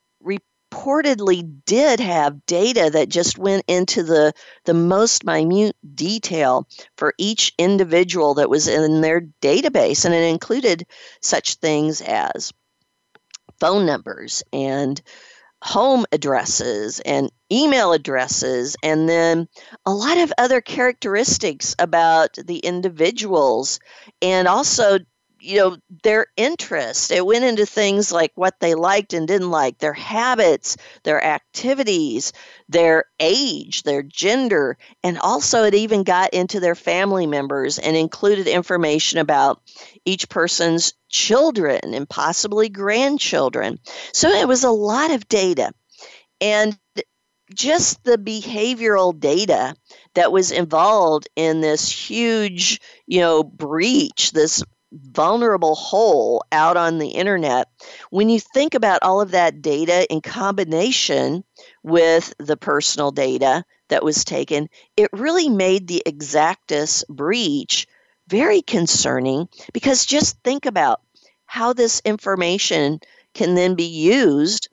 [0.77, 4.33] reportedly did have data that just went into the,
[4.65, 10.05] the most minute detail for each individual that was in their database.
[10.05, 10.87] And it included
[11.21, 12.53] such things as
[13.59, 15.01] phone numbers and
[15.62, 19.49] home addresses and email addresses, and then
[19.87, 23.81] a lot of other characteristics about the individuals,
[24.21, 24.99] and also
[25.40, 29.79] you know their interests it went into things like what they liked and didn't like
[29.79, 32.33] their habits their activities
[32.68, 38.46] their age their gender and also it even got into their family members and included
[38.46, 39.61] information about
[40.05, 43.79] each person's children and possibly grandchildren.
[44.12, 45.72] So it was a lot of data.
[46.40, 46.79] And
[47.55, 49.75] just the behavioral data
[50.14, 57.09] that was involved in this huge, you know, breach, this vulnerable hole out on the
[57.09, 57.68] internet.
[58.11, 61.44] When you think about all of that data in combination
[61.83, 67.87] with the personal data that was taken, it really made the Exactis breach
[68.29, 71.01] very concerning because just think about
[71.46, 73.01] how this information
[73.35, 74.68] can then be used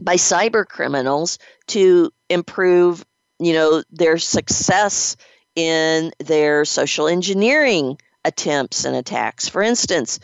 [0.00, 3.04] by cyber criminals to improve
[3.38, 5.16] you know their success
[5.54, 9.48] in their social engineering attempts and attacks.
[9.48, 10.20] For instance,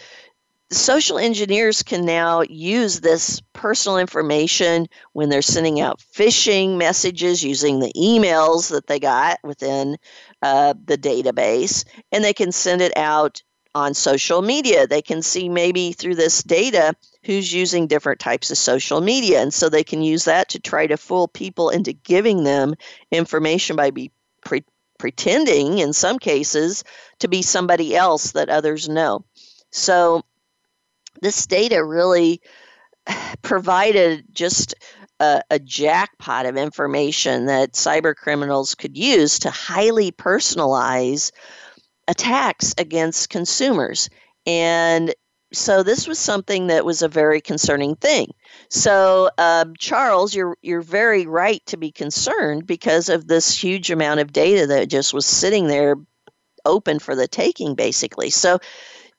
[0.70, 7.80] social engineers can now use this personal information when they're sending out phishing messages using
[7.80, 9.96] the emails that they got within
[10.42, 13.42] uh, the database, and they can send it out
[13.74, 14.86] on social media.
[14.86, 16.94] They can see maybe through this data
[17.24, 20.86] who's using different types of social media, and so they can use that to try
[20.86, 22.74] to fool people into giving them
[23.10, 24.10] information by be
[24.44, 24.64] pre-
[24.98, 26.84] pretending in some cases
[27.20, 29.24] to be somebody else that others know.
[29.70, 30.22] So
[31.20, 32.40] this data really
[33.42, 34.74] provided just
[35.20, 41.32] a, a, jackpot of information that cyber criminals could use to highly personalize
[42.06, 44.10] attacks against consumers.
[44.46, 45.12] And
[45.52, 48.32] so this was something that was a very concerning thing.
[48.70, 54.20] So um, Charles, you're you're very right to be concerned because of this huge amount
[54.20, 55.96] of data that just was sitting there,
[56.64, 58.30] open for the taking, basically.
[58.30, 58.58] So,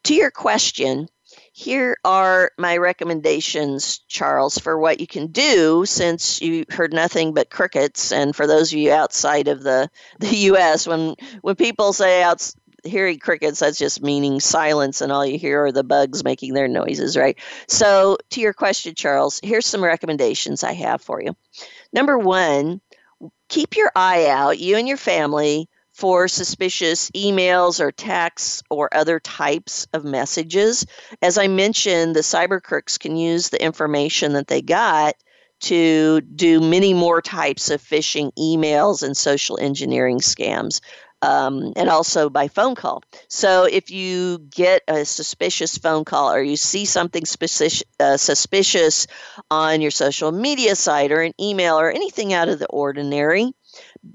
[0.04, 1.08] to your question,
[1.52, 7.50] here are my recommendations, Charles, for what you can do since you heard nothing but
[7.50, 8.12] crickets.
[8.12, 9.90] And for those of you outside of the,
[10.20, 12.50] the U.S., when when people say out,
[12.84, 16.68] hearing crickets, that's just meaning silence, and all you hear are the bugs making their
[16.68, 17.38] noises, right?
[17.68, 21.36] So, to your question, Charles, here's some recommendations I have for you.
[21.94, 22.82] Number one,
[23.48, 25.70] keep your eye out, you and your family,
[26.00, 30.86] for suspicious emails or texts or other types of messages.
[31.22, 35.16] As I mentioned, the cyber crooks can use the information that they got
[35.62, 40.80] to do many more types of phishing emails and social engineering scams
[41.22, 43.04] um, and also by phone call.
[43.28, 49.08] So if you get a suspicious phone call or you see something suspicious, uh, suspicious
[49.52, 53.52] on your social media site or an email or anything out of the ordinary,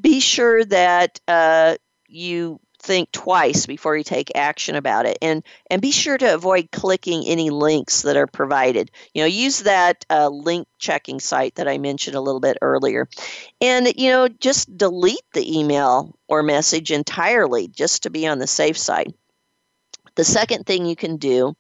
[0.01, 1.77] be sure that uh,
[2.09, 5.19] you think twice before you take action about it.
[5.23, 8.91] And and be sure to avoid clicking any links that are provided.
[9.15, 13.09] You know use that uh, link checking site that i mentioned a little bit earlier.
[13.61, 18.47] And you know just delete the email or message entirely just to be on the
[18.47, 19.15] safe side.
[20.17, 21.57] The second thing you can do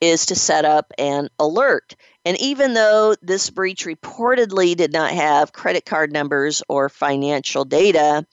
[0.00, 1.94] is to set up an alert.
[2.24, 8.26] And even though this breach reportedly did not have credit card numbers or financial data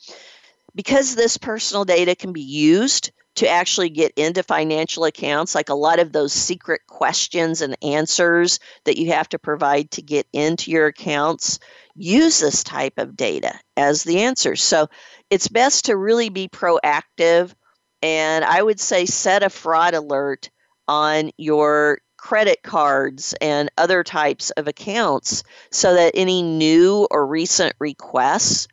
[0.75, 5.73] because this personal data can be used to actually get into financial accounts, like a
[5.73, 10.71] lot of those secret questions and answers that you have to provide to get into
[10.71, 11.59] your accounts,
[11.95, 14.61] use this type of data as the answers.
[14.61, 14.89] So
[15.29, 17.53] it's best to really be proactive.
[18.01, 20.49] And I would say set a fraud alert
[20.87, 27.73] on your credit cards and other types of accounts so that any new or recent
[27.79, 28.67] requests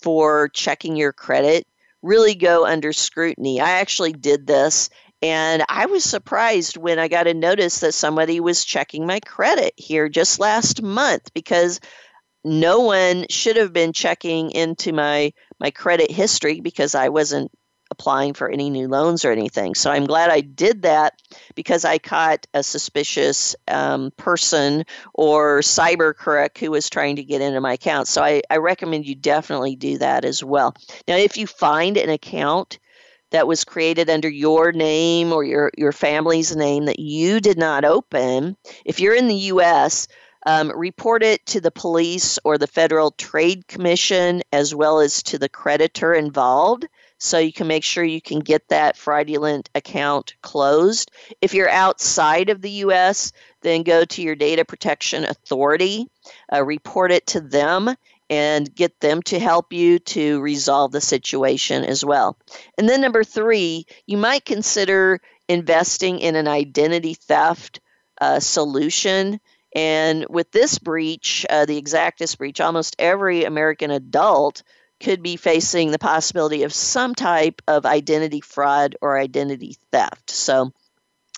[0.00, 1.66] for checking your credit
[2.02, 3.60] really go under scrutiny.
[3.60, 4.90] I actually did this
[5.20, 9.74] and I was surprised when I got a notice that somebody was checking my credit
[9.76, 11.80] here just last month because
[12.44, 17.50] no one should have been checking into my my credit history because I wasn't
[17.90, 19.74] applying for any new loans or anything.
[19.74, 21.14] So I'm glad I did that
[21.54, 24.84] because I caught a suspicious um, person
[25.14, 28.08] or cyber crook who was trying to get into my account.
[28.08, 30.74] So I, I recommend you definitely do that as well.
[31.06, 32.78] Now, if you find an account
[33.30, 37.84] that was created under your name or your, your family's name that you did not
[37.84, 40.08] open, if you're in the U.S.,
[40.46, 45.38] um, report it to the police or the Federal Trade Commission as well as to
[45.38, 46.86] the creditor involved
[47.18, 51.10] so you can make sure you can get that fraudulent account closed.
[51.40, 56.08] If you're outside of the US, then go to your data protection authority,
[56.52, 57.94] uh, report it to them,
[58.30, 62.36] and get them to help you to resolve the situation as well.
[62.76, 67.80] And then, number three, you might consider investing in an identity theft
[68.20, 69.40] uh, solution.
[69.74, 74.62] And with this breach, uh, the Exactis breach, almost every American adult
[75.00, 80.30] could be facing the possibility of some type of identity fraud or identity theft.
[80.30, 80.72] So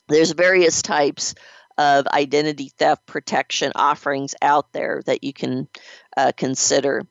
[0.08, 1.34] there's various types
[1.78, 5.68] of identity theft protection offerings out there that you can
[6.16, 7.02] uh, consider.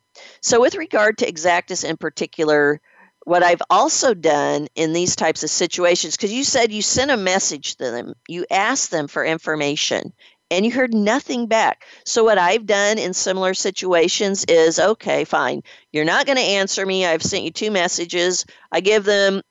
[0.41, 2.81] So, with regard to Exactis in particular,
[3.23, 7.17] what I've also done in these types of situations, because you said you sent a
[7.17, 10.13] message to them, you asked them for information,
[10.51, 11.85] and you heard nothing back.
[12.05, 15.61] So, what I've done in similar situations is okay, fine.
[15.91, 17.05] You're not going to answer me.
[17.05, 18.45] I've sent you two messages.
[18.71, 19.41] I give them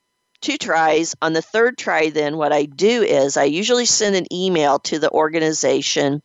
[0.40, 1.14] two tries.
[1.22, 4.98] On the third try, then, what I do is I usually send an email to
[4.98, 6.22] the organization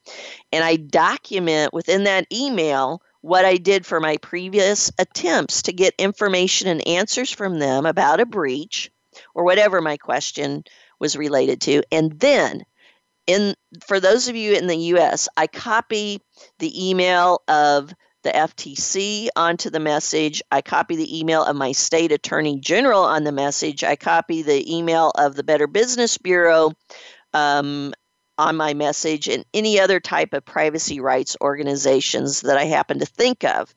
[0.51, 5.93] and I document within that email what I did for my previous attempts to get
[5.97, 8.91] information and answers from them about a breach
[9.34, 10.63] or whatever my question
[10.99, 11.84] was related to.
[11.89, 12.65] And then
[13.28, 13.55] in
[13.86, 16.21] for those of you in the US, I copy
[16.59, 17.93] the email of
[18.24, 20.41] the FTC onto the message.
[20.51, 23.84] I copy the email of my state attorney general on the message.
[23.84, 26.71] I copy the email of the Better Business Bureau
[27.34, 27.93] um,
[28.38, 33.05] on my message and any other type of privacy rights organizations that I happen to
[33.05, 33.74] think of.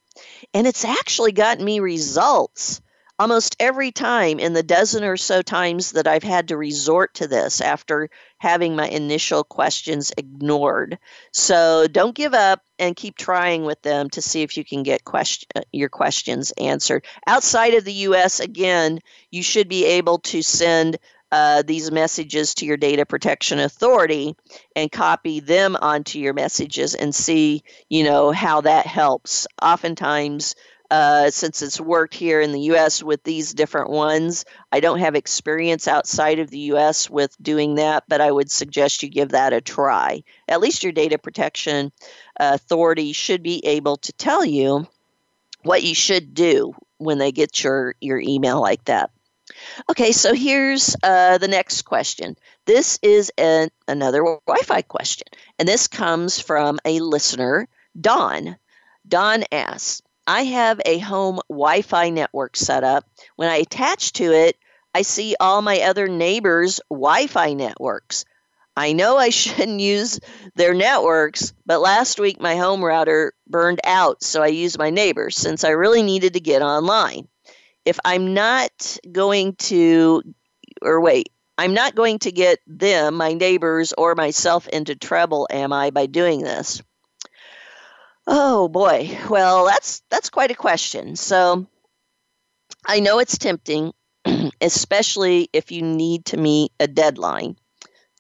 [0.54, 2.80] And it's actually gotten me results
[3.18, 7.26] almost every time in the dozen or so times that I've had to resort to
[7.26, 10.98] this after having my initial questions ignored.
[11.32, 15.04] So don't give up and keep trying with them to see if you can get
[15.04, 17.06] question, uh, your questions answered.
[17.26, 19.00] Outside of the US, again,
[19.30, 20.98] you should be able to send
[21.32, 24.36] uh, these messages to your data protection authority
[24.76, 30.54] and copy them onto your messages and see you know how that helps oftentimes
[30.90, 34.44] uh, since it's worked here in the US with these different ones.
[34.70, 39.02] I don't have experience outside of the US with doing that, but I would suggest
[39.02, 40.22] you give that a try.
[40.48, 41.92] At least your data protection
[42.38, 44.86] authority should be able to tell you
[45.62, 49.10] what you should do when they get your, your email like that.
[49.90, 52.36] Okay, so here's uh, the next question.
[52.64, 55.26] This is an, another Wi Fi question,
[55.58, 57.68] and this comes from a listener,
[58.00, 58.56] Don.
[59.06, 63.04] Don asks, I have a home Wi Fi network set up.
[63.36, 64.56] When I attach to it,
[64.94, 68.24] I see all my other neighbors' Wi Fi networks.
[68.76, 70.20] I know I shouldn't use
[70.54, 75.36] their networks, but last week my home router burned out, so I used my neighbors
[75.36, 77.28] since I really needed to get online.
[77.84, 80.22] If I'm not going to,
[80.82, 85.72] or wait, I'm not going to get them, my neighbors, or myself into trouble, am
[85.72, 86.82] I, by doing this?
[88.26, 89.16] Oh boy.
[89.28, 91.16] Well, that's that's quite a question.
[91.16, 91.66] So
[92.84, 93.92] I know it's tempting,
[94.60, 97.56] especially if you need to meet a deadline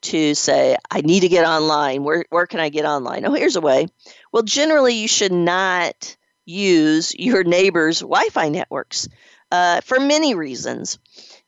[0.02, 2.04] to say, I need to get online.
[2.04, 3.24] Where where can I get online?
[3.24, 3.86] Oh, here's a way.
[4.32, 9.08] Well, generally you should not use your neighbor's Wi-Fi networks
[9.50, 10.98] uh, for many reasons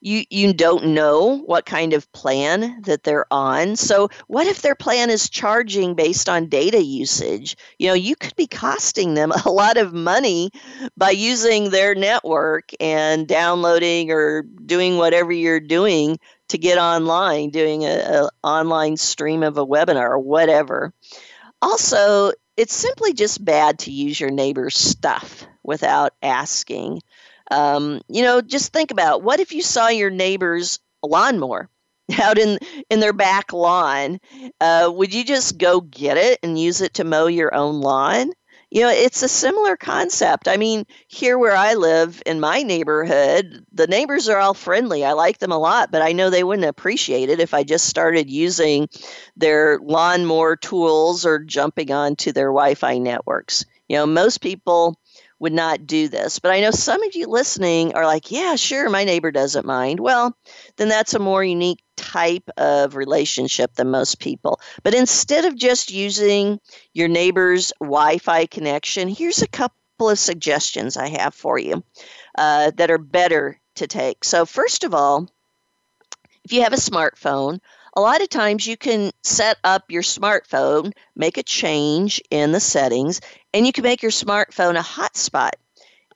[0.00, 3.76] you you don't know what kind of plan that they're on.
[3.76, 7.56] So what if their plan is charging based on data usage?
[7.78, 10.50] You know you could be costing them a lot of money
[10.96, 16.18] by using their network and downloading or doing whatever you're doing
[16.48, 20.92] to get online doing a, a online stream of a webinar or whatever.
[21.60, 27.00] Also it's simply just bad to use your neighbor's stuff without asking
[27.50, 31.68] um, you know, just think about what if you saw your neighbor's lawnmower
[32.20, 32.58] out in
[32.90, 34.18] in their back lawn?
[34.60, 38.32] Uh, would you just go get it and use it to mow your own lawn?
[38.70, 40.46] You know, it's a similar concept.
[40.46, 45.06] I mean, here where I live in my neighborhood, the neighbors are all friendly.
[45.06, 47.86] I like them a lot, but I know they wouldn't appreciate it if I just
[47.86, 48.88] started using
[49.36, 53.64] their lawnmower tools or jumping onto their Wi Fi networks.
[53.88, 55.00] You know, most people
[55.38, 56.38] would not do this.
[56.38, 60.00] But I know some of you listening are like, yeah, sure, my neighbor doesn't mind.
[60.00, 60.36] Well,
[60.76, 64.60] then that's a more unique type of relationship than most people.
[64.82, 66.60] But instead of just using
[66.92, 71.82] your neighbor's Wi Fi connection, here's a couple of suggestions I have for you
[72.36, 74.24] uh, that are better to take.
[74.24, 75.28] So, first of all,
[76.44, 77.60] if you have a smartphone,
[77.98, 82.60] a lot of times you can set up your smartphone, make a change in the
[82.60, 83.20] settings,
[83.52, 85.50] and you can make your smartphone a hotspot.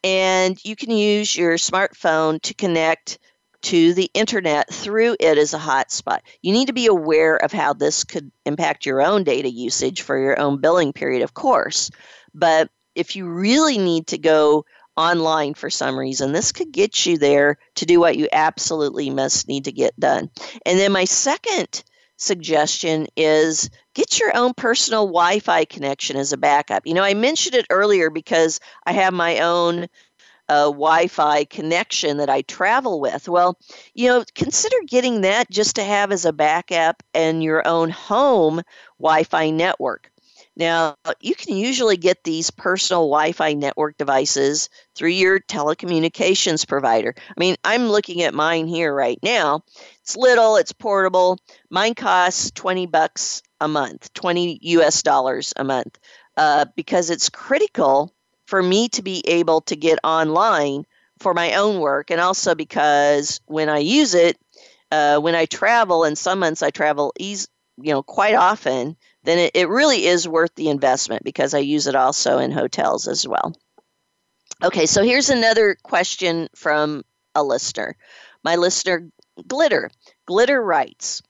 [0.04, 3.18] And you can use your smartphone to connect
[3.62, 6.20] to the internet through it as a hotspot.
[6.40, 10.16] You need to be aware of how this could impact your own data usage for
[10.16, 11.90] your own billing period, of course.
[12.32, 14.66] But if you really need to go
[14.96, 16.32] online for some reason.
[16.32, 20.30] This could get you there to do what you absolutely must need to get done.
[20.66, 21.82] And then my second
[22.16, 26.86] suggestion is get your own personal Wi Fi connection as a backup.
[26.86, 29.88] You know, I mentioned it earlier because I have my own
[30.48, 33.28] uh, Wi Fi connection that I travel with.
[33.28, 33.58] Well,
[33.94, 38.62] you know, consider getting that just to have as a backup and your own home
[38.98, 40.11] Wi Fi network.
[40.56, 47.14] Now, you can usually get these personal Wi Fi network devices through your telecommunications provider.
[47.16, 49.62] I mean, I'm looking at mine here right now.
[50.02, 51.38] It's little, it's portable.
[51.70, 55.98] Mine costs 20 bucks a month, 20 US dollars a month,
[56.36, 58.12] uh, because it's critical
[58.46, 60.84] for me to be able to get online
[61.18, 64.36] for my own work, and also because when I use it,
[64.90, 67.38] uh, when I travel, and some months I travel you
[67.78, 71.94] know, quite often then it, it really is worth the investment because I use it
[71.94, 73.54] also in hotels as well.
[74.62, 77.04] Okay, so here's another question from
[77.34, 77.96] a listener.
[78.44, 79.08] My listener,
[79.46, 79.90] Glitter.
[80.26, 81.22] Glitter writes,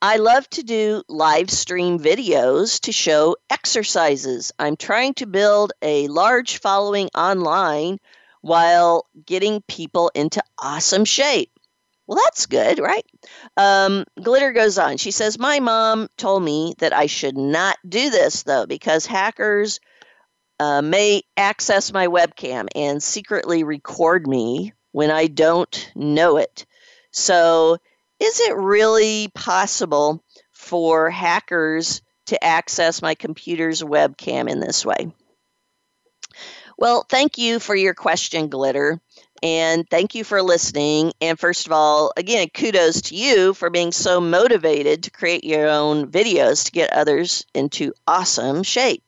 [0.00, 4.52] I love to do live stream videos to show exercises.
[4.58, 7.98] I'm trying to build a large following online
[8.40, 11.50] while getting people into awesome shape.
[12.06, 13.06] Well, that's good, right?
[13.56, 14.96] Um, Glitter goes on.
[14.96, 19.80] She says, My mom told me that I should not do this, though, because hackers
[20.58, 26.66] uh, may access my webcam and secretly record me when I don't know it.
[27.12, 27.78] So,
[28.20, 30.22] is it really possible
[30.52, 35.12] for hackers to access my computer's webcam in this way?
[36.78, 39.00] Well, thank you for your question, Glitter.
[39.42, 41.12] And thank you for listening.
[41.20, 45.68] And first of all, again, kudos to you for being so motivated to create your
[45.68, 49.02] own videos to get others into awesome shape.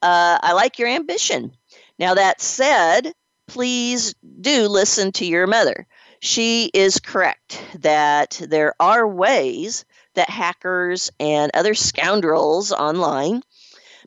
[0.00, 1.52] Uh, I like your ambition.
[1.98, 3.12] Now, that said,
[3.48, 5.86] please do listen to your mother.
[6.20, 13.42] She is correct that there are ways that hackers and other scoundrels online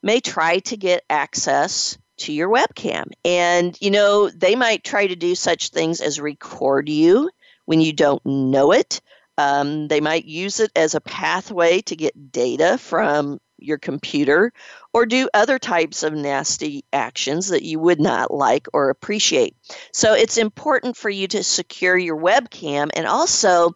[0.02, 3.12] may try to get access to your webcam.
[3.24, 7.30] And, you know, they might try to do such things as record you
[7.66, 9.02] when you don't know it.
[9.38, 14.54] Um, they might use it as a pathway to get data from your computer
[14.94, 19.56] or do other types of nasty actions that you would not like or appreciate.
[19.92, 23.72] So it's important for you to secure your webcam and also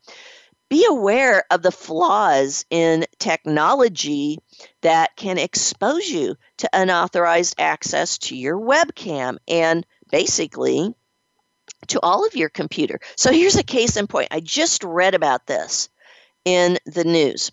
[0.69, 4.37] be aware of the flaws in technology
[4.81, 10.93] that can expose you to unauthorized access to your webcam and basically
[11.87, 12.99] to all of your computer.
[13.15, 14.29] So here's a case in point.
[14.31, 15.89] I just read about this
[16.45, 17.51] in the news.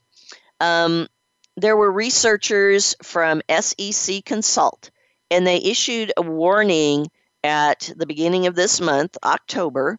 [0.61, 1.09] Um,
[1.57, 4.91] there were researchers from SEC Consult,
[5.31, 7.11] and they issued a warning
[7.43, 9.99] at the beginning of this month, October.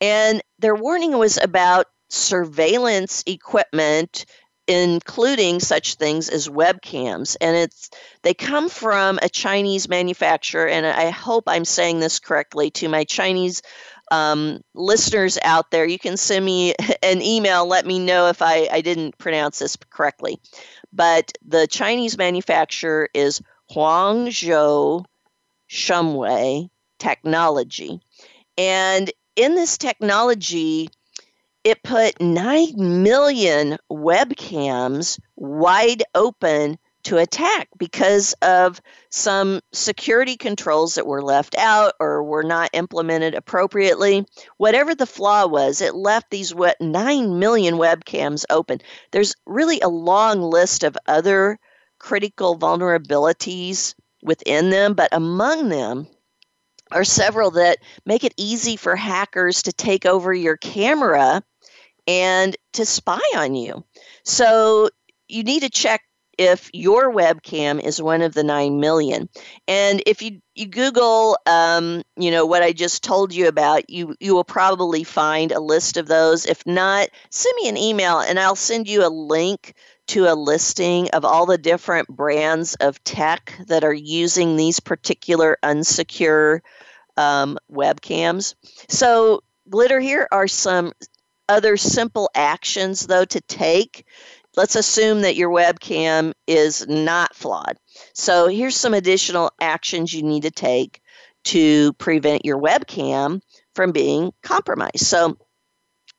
[0.00, 4.26] And their warning was about surveillance equipment
[4.68, 7.36] including such things as webcams.
[7.40, 7.88] And it's
[8.22, 13.04] they come from a chinese manufacturer and i hope i'm saying this correctly to my
[13.04, 13.62] chinese
[14.10, 15.84] um, listeners out there.
[15.84, 19.76] You can send me an email let me know if I, I didn't pronounce this
[19.90, 20.38] correctly.
[20.92, 25.04] But the chinese manufacturer is huangzhou
[25.68, 28.00] Xiongmai technology.
[28.56, 30.88] And in this technology
[31.66, 41.08] it put 9 million webcams wide open to attack because of some security controls that
[41.08, 44.24] were left out or were not implemented appropriately.
[44.58, 48.80] Whatever the flaw was, it left these 9 million webcams open.
[49.10, 51.58] There's really a long list of other
[51.98, 56.06] critical vulnerabilities within them, but among them
[56.92, 61.42] are several that make it easy for hackers to take over your camera
[62.06, 63.84] and to spy on you.
[64.24, 64.90] So
[65.28, 66.02] you need to check
[66.38, 69.28] if your webcam is one of the 9 million.
[69.66, 74.14] And if you, you Google, um, you know, what I just told you about, you,
[74.20, 76.44] you will probably find a list of those.
[76.44, 79.74] If not, send me an email and I'll send you a link
[80.08, 85.58] to a listing of all the different brands of tech that are using these particular
[85.62, 86.60] unsecure
[87.16, 88.54] um, webcams.
[88.88, 90.92] So, Glitter, here are some
[91.48, 94.06] other simple actions, though, to take.
[94.56, 97.76] Let's assume that your webcam is not flawed.
[98.14, 101.00] So, here's some additional actions you need to take
[101.44, 103.40] to prevent your webcam
[103.74, 105.06] from being compromised.
[105.06, 105.36] So,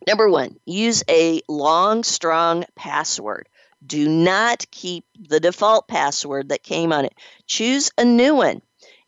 [0.07, 3.49] number one, use a long, strong password.
[3.85, 7.13] Do not keep the default password that came on it.
[7.45, 8.61] Choose a new one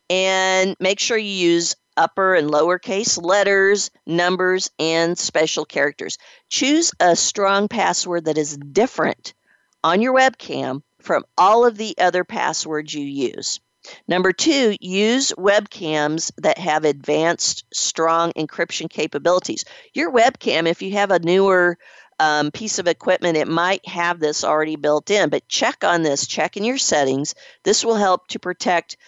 [0.08, 6.18] and make sure you use upper and lowercase letters, numbers, and special characters.
[6.48, 9.34] Choose a strong password that is different
[9.82, 13.60] on your webcam from all of the other passwords you use.
[14.06, 19.64] Number two, use webcams that have advanced, strong encryption capabilities.
[19.94, 21.78] Your webcam, if you have a newer
[22.18, 26.26] um, piece of equipment, it might have this already built in, but check on this,
[26.26, 27.34] check in your settings.
[27.64, 28.98] This will help to protect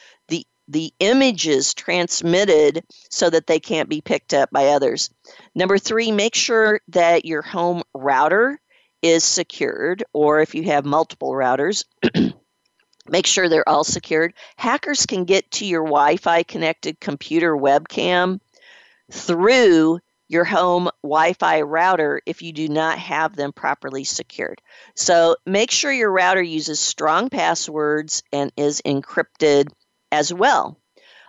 [0.73, 5.11] the images transmitted so that they can't be picked up by others.
[5.55, 8.59] Number three, make sure that your home router
[9.03, 11.85] is secured, or if you have multiple routers,
[13.09, 14.33] make sure they're all secured.
[14.57, 18.41] Hackers can get to your Wi Fi connected computer webcam
[19.11, 19.99] through
[20.29, 24.63] your home Wi Fi router if you do not have them properly secured.
[24.95, 29.69] So make sure your router uses strong passwords and is encrypted
[30.13, 30.79] as well.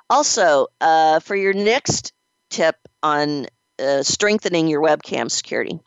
[0.10, 2.14] Also, uh, for your next
[2.52, 3.48] tip on
[3.80, 5.80] uh, strengthening your webcam security,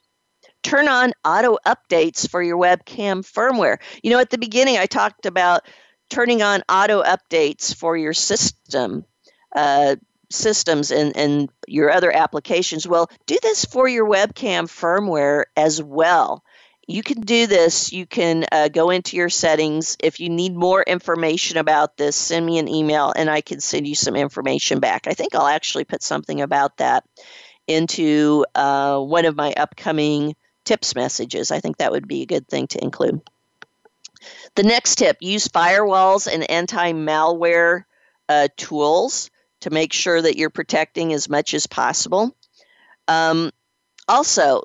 [0.62, 3.76] turn on auto updates for your webcam firmware.
[4.02, 5.62] You know, at the beginning, I talked about
[6.10, 9.04] turning on auto updates for your system.
[9.54, 9.96] Uh,
[10.28, 12.86] systems and, and your other applications.
[12.86, 16.42] Well, do this for your webcam firmware as well
[16.86, 17.92] you can do this.
[17.92, 19.96] You can uh, go into your settings.
[20.00, 23.88] If you need more information about this, send me an email and I can send
[23.88, 25.06] you some information back.
[25.08, 27.04] I think I'll actually put something about that
[27.66, 31.50] into uh, one of my upcoming tips messages.
[31.50, 33.20] I think that would be a good thing to include.
[34.54, 37.84] The next tip use firewalls and anti malware
[38.28, 39.30] uh, tools
[39.60, 42.36] to make sure that you're protecting as much as possible.
[43.08, 43.50] Um,
[44.08, 44.64] also,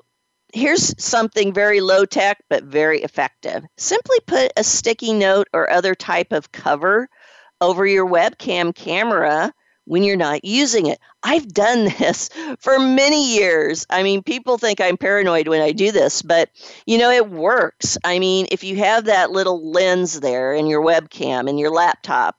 [0.52, 3.64] here's something very low tech but very effective.
[3.76, 7.08] Simply put a sticky note or other type of cover
[7.60, 9.52] over your webcam camera
[9.84, 10.98] when you're not using it.
[11.22, 12.28] I've done this
[12.58, 13.86] for many years.
[13.90, 16.50] I mean, people think I'm paranoid when I do this, but
[16.86, 17.98] you know, it works.
[18.04, 22.36] I mean, if you have that little lens there in your webcam in your laptop,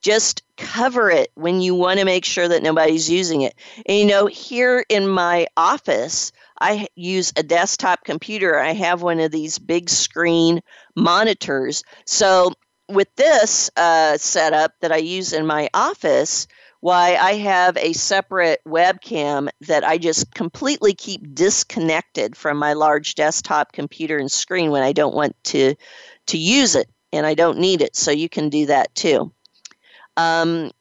[0.00, 3.54] just cover it when you want to make sure that nobody's using it.
[3.86, 6.30] And you know, here in my office,
[6.60, 8.58] I use a desktop computer.
[8.58, 10.60] I have one of these big screen
[10.96, 11.82] monitors.
[12.06, 12.52] So,
[12.88, 16.46] with this uh, setup that I use in my office,
[16.80, 23.14] why I have a separate webcam that I just completely keep disconnected from my large
[23.14, 25.76] desktop computer and screen when I don't want to
[26.26, 27.96] to use it and I don't need it.
[27.96, 29.32] So you can do that too.
[30.18, 30.72] Um,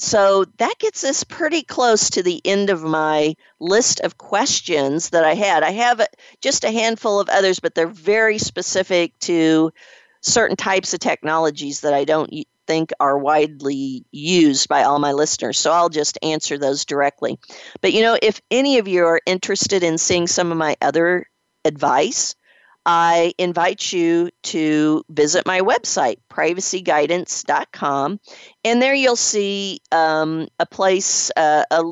[0.00, 5.24] so that gets us pretty close to the end of my list of questions that
[5.24, 5.62] I had.
[5.62, 6.06] I have
[6.40, 9.70] just a handful of others, but they're very specific to
[10.22, 12.32] certain types of technologies that I don't
[12.66, 15.58] think are widely used by all my listeners.
[15.58, 17.38] So I'll just answer those directly.
[17.82, 21.26] But you know, if any of you are interested in seeing some of my other
[21.66, 22.34] advice,
[22.92, 28.20] I invite you to visit my website, privacyguidance.com,
[28.64, 31.84] and there you'll see um, a place, uh, a,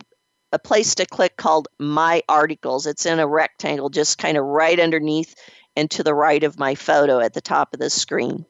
[0.50, 2.88] a place to click called My Articles.
[2.88, 5.36] It's in a rectangle, just kind of right underneath
[5.76, 8.44] and to the right of my photo at the top of the screen.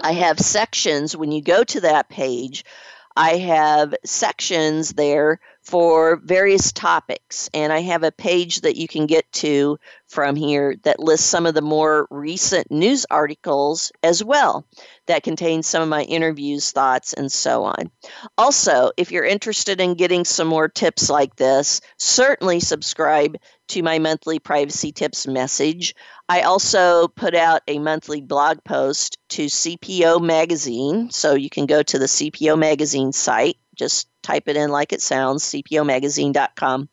[0.00, 2.64] I have sections when you go to that page.
[3.14, 9.06] I have sections there for various topics, and I have a page that you can
[9.06, 14.66] get to from here that lists some of the more recent news articles as well
[15.06, 17.90] that contain some of my interviews, thoughts, and so on.
[18.36, 23.36] Also, if you're interested in getting some more tips like this, certainly subscribe
[23.68, 25.94] to my monthly privacy tips message.
[26.28, 31.10] I also put out a monthly blog post to CPO Magazine.
[31.10, 35.02] So you can go to the CPO Magazine site, just type it in like it
[35.02, 36.88] sounds, cpomagazine.com.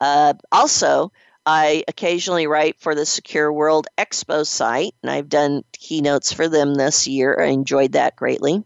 [0.00, 1.12] Uh, also,
[1.44, 6.74] I occasionally write for the Secure World Expo site, and I've done keynotes for them
[6.74, 7.40] this year.
[7.40, 8.64] I enjoyed that greatly.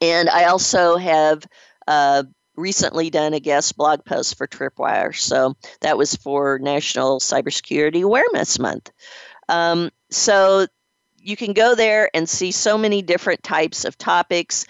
[0.00, 1.46] And I also have
[1.88, 5.16] uh, recently done a guest blog post for Tripwire.
[5.16, 8.90] So that was for National Cybersecurity Awareness Month.
[9.48, 10.66] Um, so
[11.18, 14.66] you can go there and see so many different types of topics.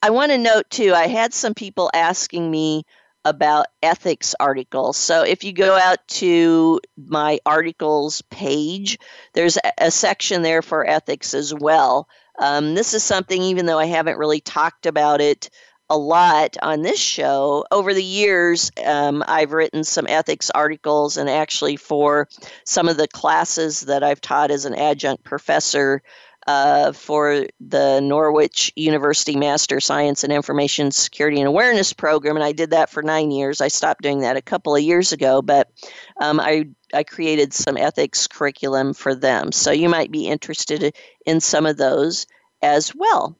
[0.00, 2.84] I want to note too, I had some people asking me
[3.24, 4.96] about ethics articles.
[4.96, 8.98] So if you go out to my articles page,
[9.34, 12.08] there's a section there for ethics as well.
[12.38, 15.50] Um, this is something, even though I haven't really talked about it
[15.90, 17.64] a lot on this show.
[17.70, 22.28] Over the years, um, I've written some ethics articles, and actually, for
[22.64, 26.02] some of the classes that I've taught as an adjunct professor
[26.48, 32.52] uh, for the Norwich University Master Science and Information Security and Awareness program, and I
[32.52, 33.60] did that for nine years.
[33.60, 35.70] I stopped doing that a couple of years ago, but
[36.18, 39.52] um, I I created some ethics curriculum for them.
[39.52, 40.96] So you might be interested
[41.26, 42.26] in some of those
[42.62, 43.36] as well.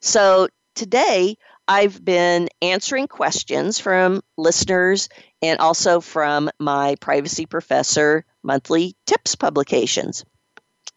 [0.00, 1.36] So today
[1.68, 5.10] I've been answering questions from listeners
[5.42, 10.24] and also from my Privacy Professor monthly tips publications.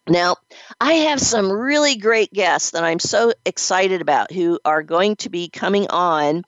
[0.09, 0.37] Now,
[0.81, 5.29] I have some really great guests that I'm so excited about who are going to
[5.29, 6.43] be coming on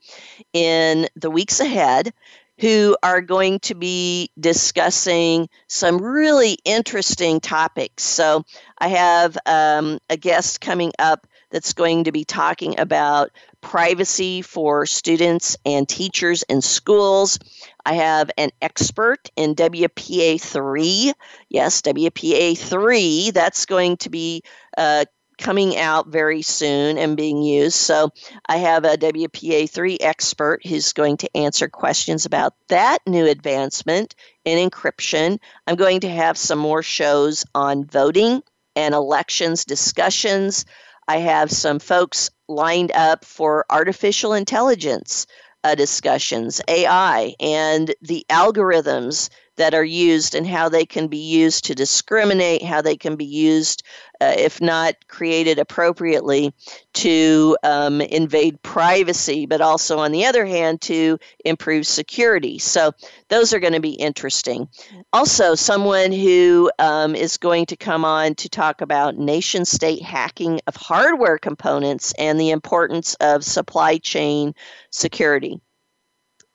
[0.53, 2.11] in the weeks ahead
[2.59, 8.03] who are going to be discussing some really interesting topics.
[8.03, 8.43] So,
[8.77, 13.31] I have um, a guest coming up that's going to be talking about
[13.61, 17.37] privacy for students and teachers in schools.
[17.85, 21.13] I have an expert in WPA3.
[21.49, 23.33] Yes, WPA3.
[23.33, 24.43] That's going to be
[24.77, 25.05] uh,
[25.41, 27.75] coming out very soon and being used.
[27.75, 28.11] So
[28.45, 34.69] I have a WPA3 expert who's going to answer questions about that new advancement in
[34.69, 35.39] encryption.
[35.67, 38.43] I'm going to have some more shows on voting
[38.75, 40.65] and elections discussions.
[41.11, 45.27] I have some folks lined up for artificial intelligence
[45.61, 51.65] uh, discussions, AI, and the algorithms that are used and how they can be used
[51.65, 53.83] to discriminate, how they can be used,
[54.21, 56.53] uh, if not created appropriately,
[56.93, 62.59] to um, invade privacy, but also, on the other hand, to improve security.
[62.59, 62.91] So,
[63.29, 64.69] those are going to be interesting.
[65.11, 70.61] Also, someone who um, is going to come on to talk about nation state hacking
[70.67, 74.53] of hardware components and the importance of supply chain
[74.91, 75.59] security.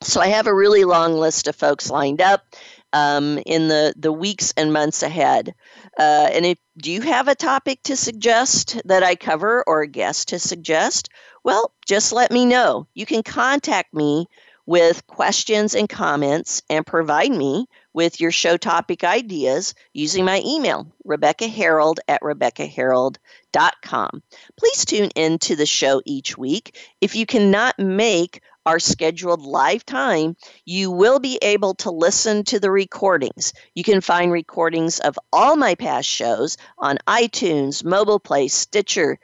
[0.02, 2.44] So, I have a really long list of folks lined up
[2.97, 5.55] um, in the, the weeks and months ahead.
[5.99, 9.86] Uh, and if do you have a topic to suggest that I cover or a
[9.86, 11.11] guest to suggest?
[11.44, 12.86] Well, just let me know.
[12.94, 14.28] You can contact me
[14.64, 20.90] with questions and comments and provide me with your show topic ideas using my email,
[21.05, 24.22] Rebecca Herold at RebeccaHerold.com.
[24.57, 26.76] Please tune in to the show each week.
[27.01, 32.60] If you cannot make our scheduled live time, you will be able to listen to
[32.60, 33.52] the recordings.
[33.74, 39.18] You can find recordings of all my past shows on iTunes, Mobile Play, Stitcher,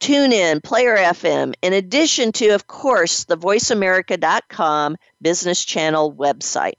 [0.00, 6.74] TuneIn, Player FM, in addition to, of course, the VoiceAmerica.com business channel website.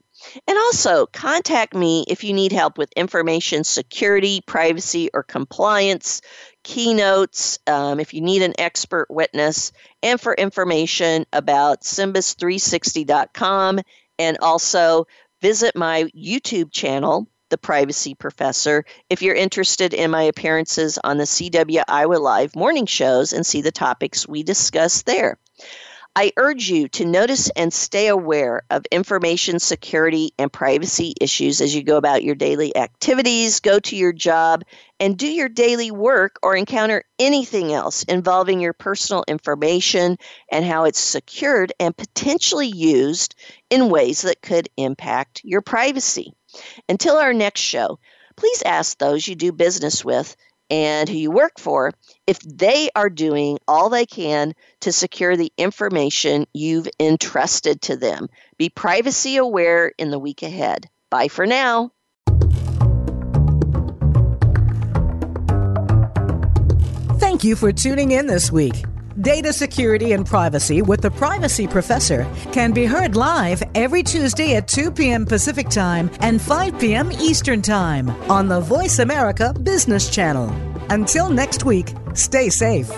[0.46, 6.22] And also, contact me if you need help with information security, privacy, or compliance,
[6.62, 13.80] keynotes, um, if you need an expert witness, and for information about SIMBUS360.com.
[14.18, 15.06] And also,
[15.42, 21.24] visit my YouTube channel, The Privacy Professor, if you're interested in my appearances on the
[21.24, 25.38] CW Iowa Live morning shows and see the topics we discuss there.
[26.18, 31.74] I urge you to notice and stay aware of information security and privacy issues as
[31.74, 34.64] you go about your daily activities, go to your job,
[34.98, 40.16] and do your daily work or encounter anything else involving your personal information
[40.50, 43.34] and how it's secured and potentially used
[43.68, 46.32] in ways that could impact your privacy.
[46.88, 47.98] Until our next show,
[48.36, 50.34] please ask those you do business with
[50.70, 51.92] and who you work for
[52.26, 58.28] if they are doing all they can to secure the information you've entrusted to them.
[58.58, 60.88] Be privacy aware in the week ahead.
[61.10, 61.92] Bye for now.
[67.18, 68.84] Thank you for tuning in this week.
[69.20, 74.68] Data security and privacy with the Privacy Professor can be heard live every Tuesday at
[74.68, 75.24] 2 p.m.
[75.24, 77.10] Pacific Time and 5 p.m.
[77.12, 80.50] Eastern Time on the Voice America Business Channel.
[80.90, 82.90] Until next week, stay safe.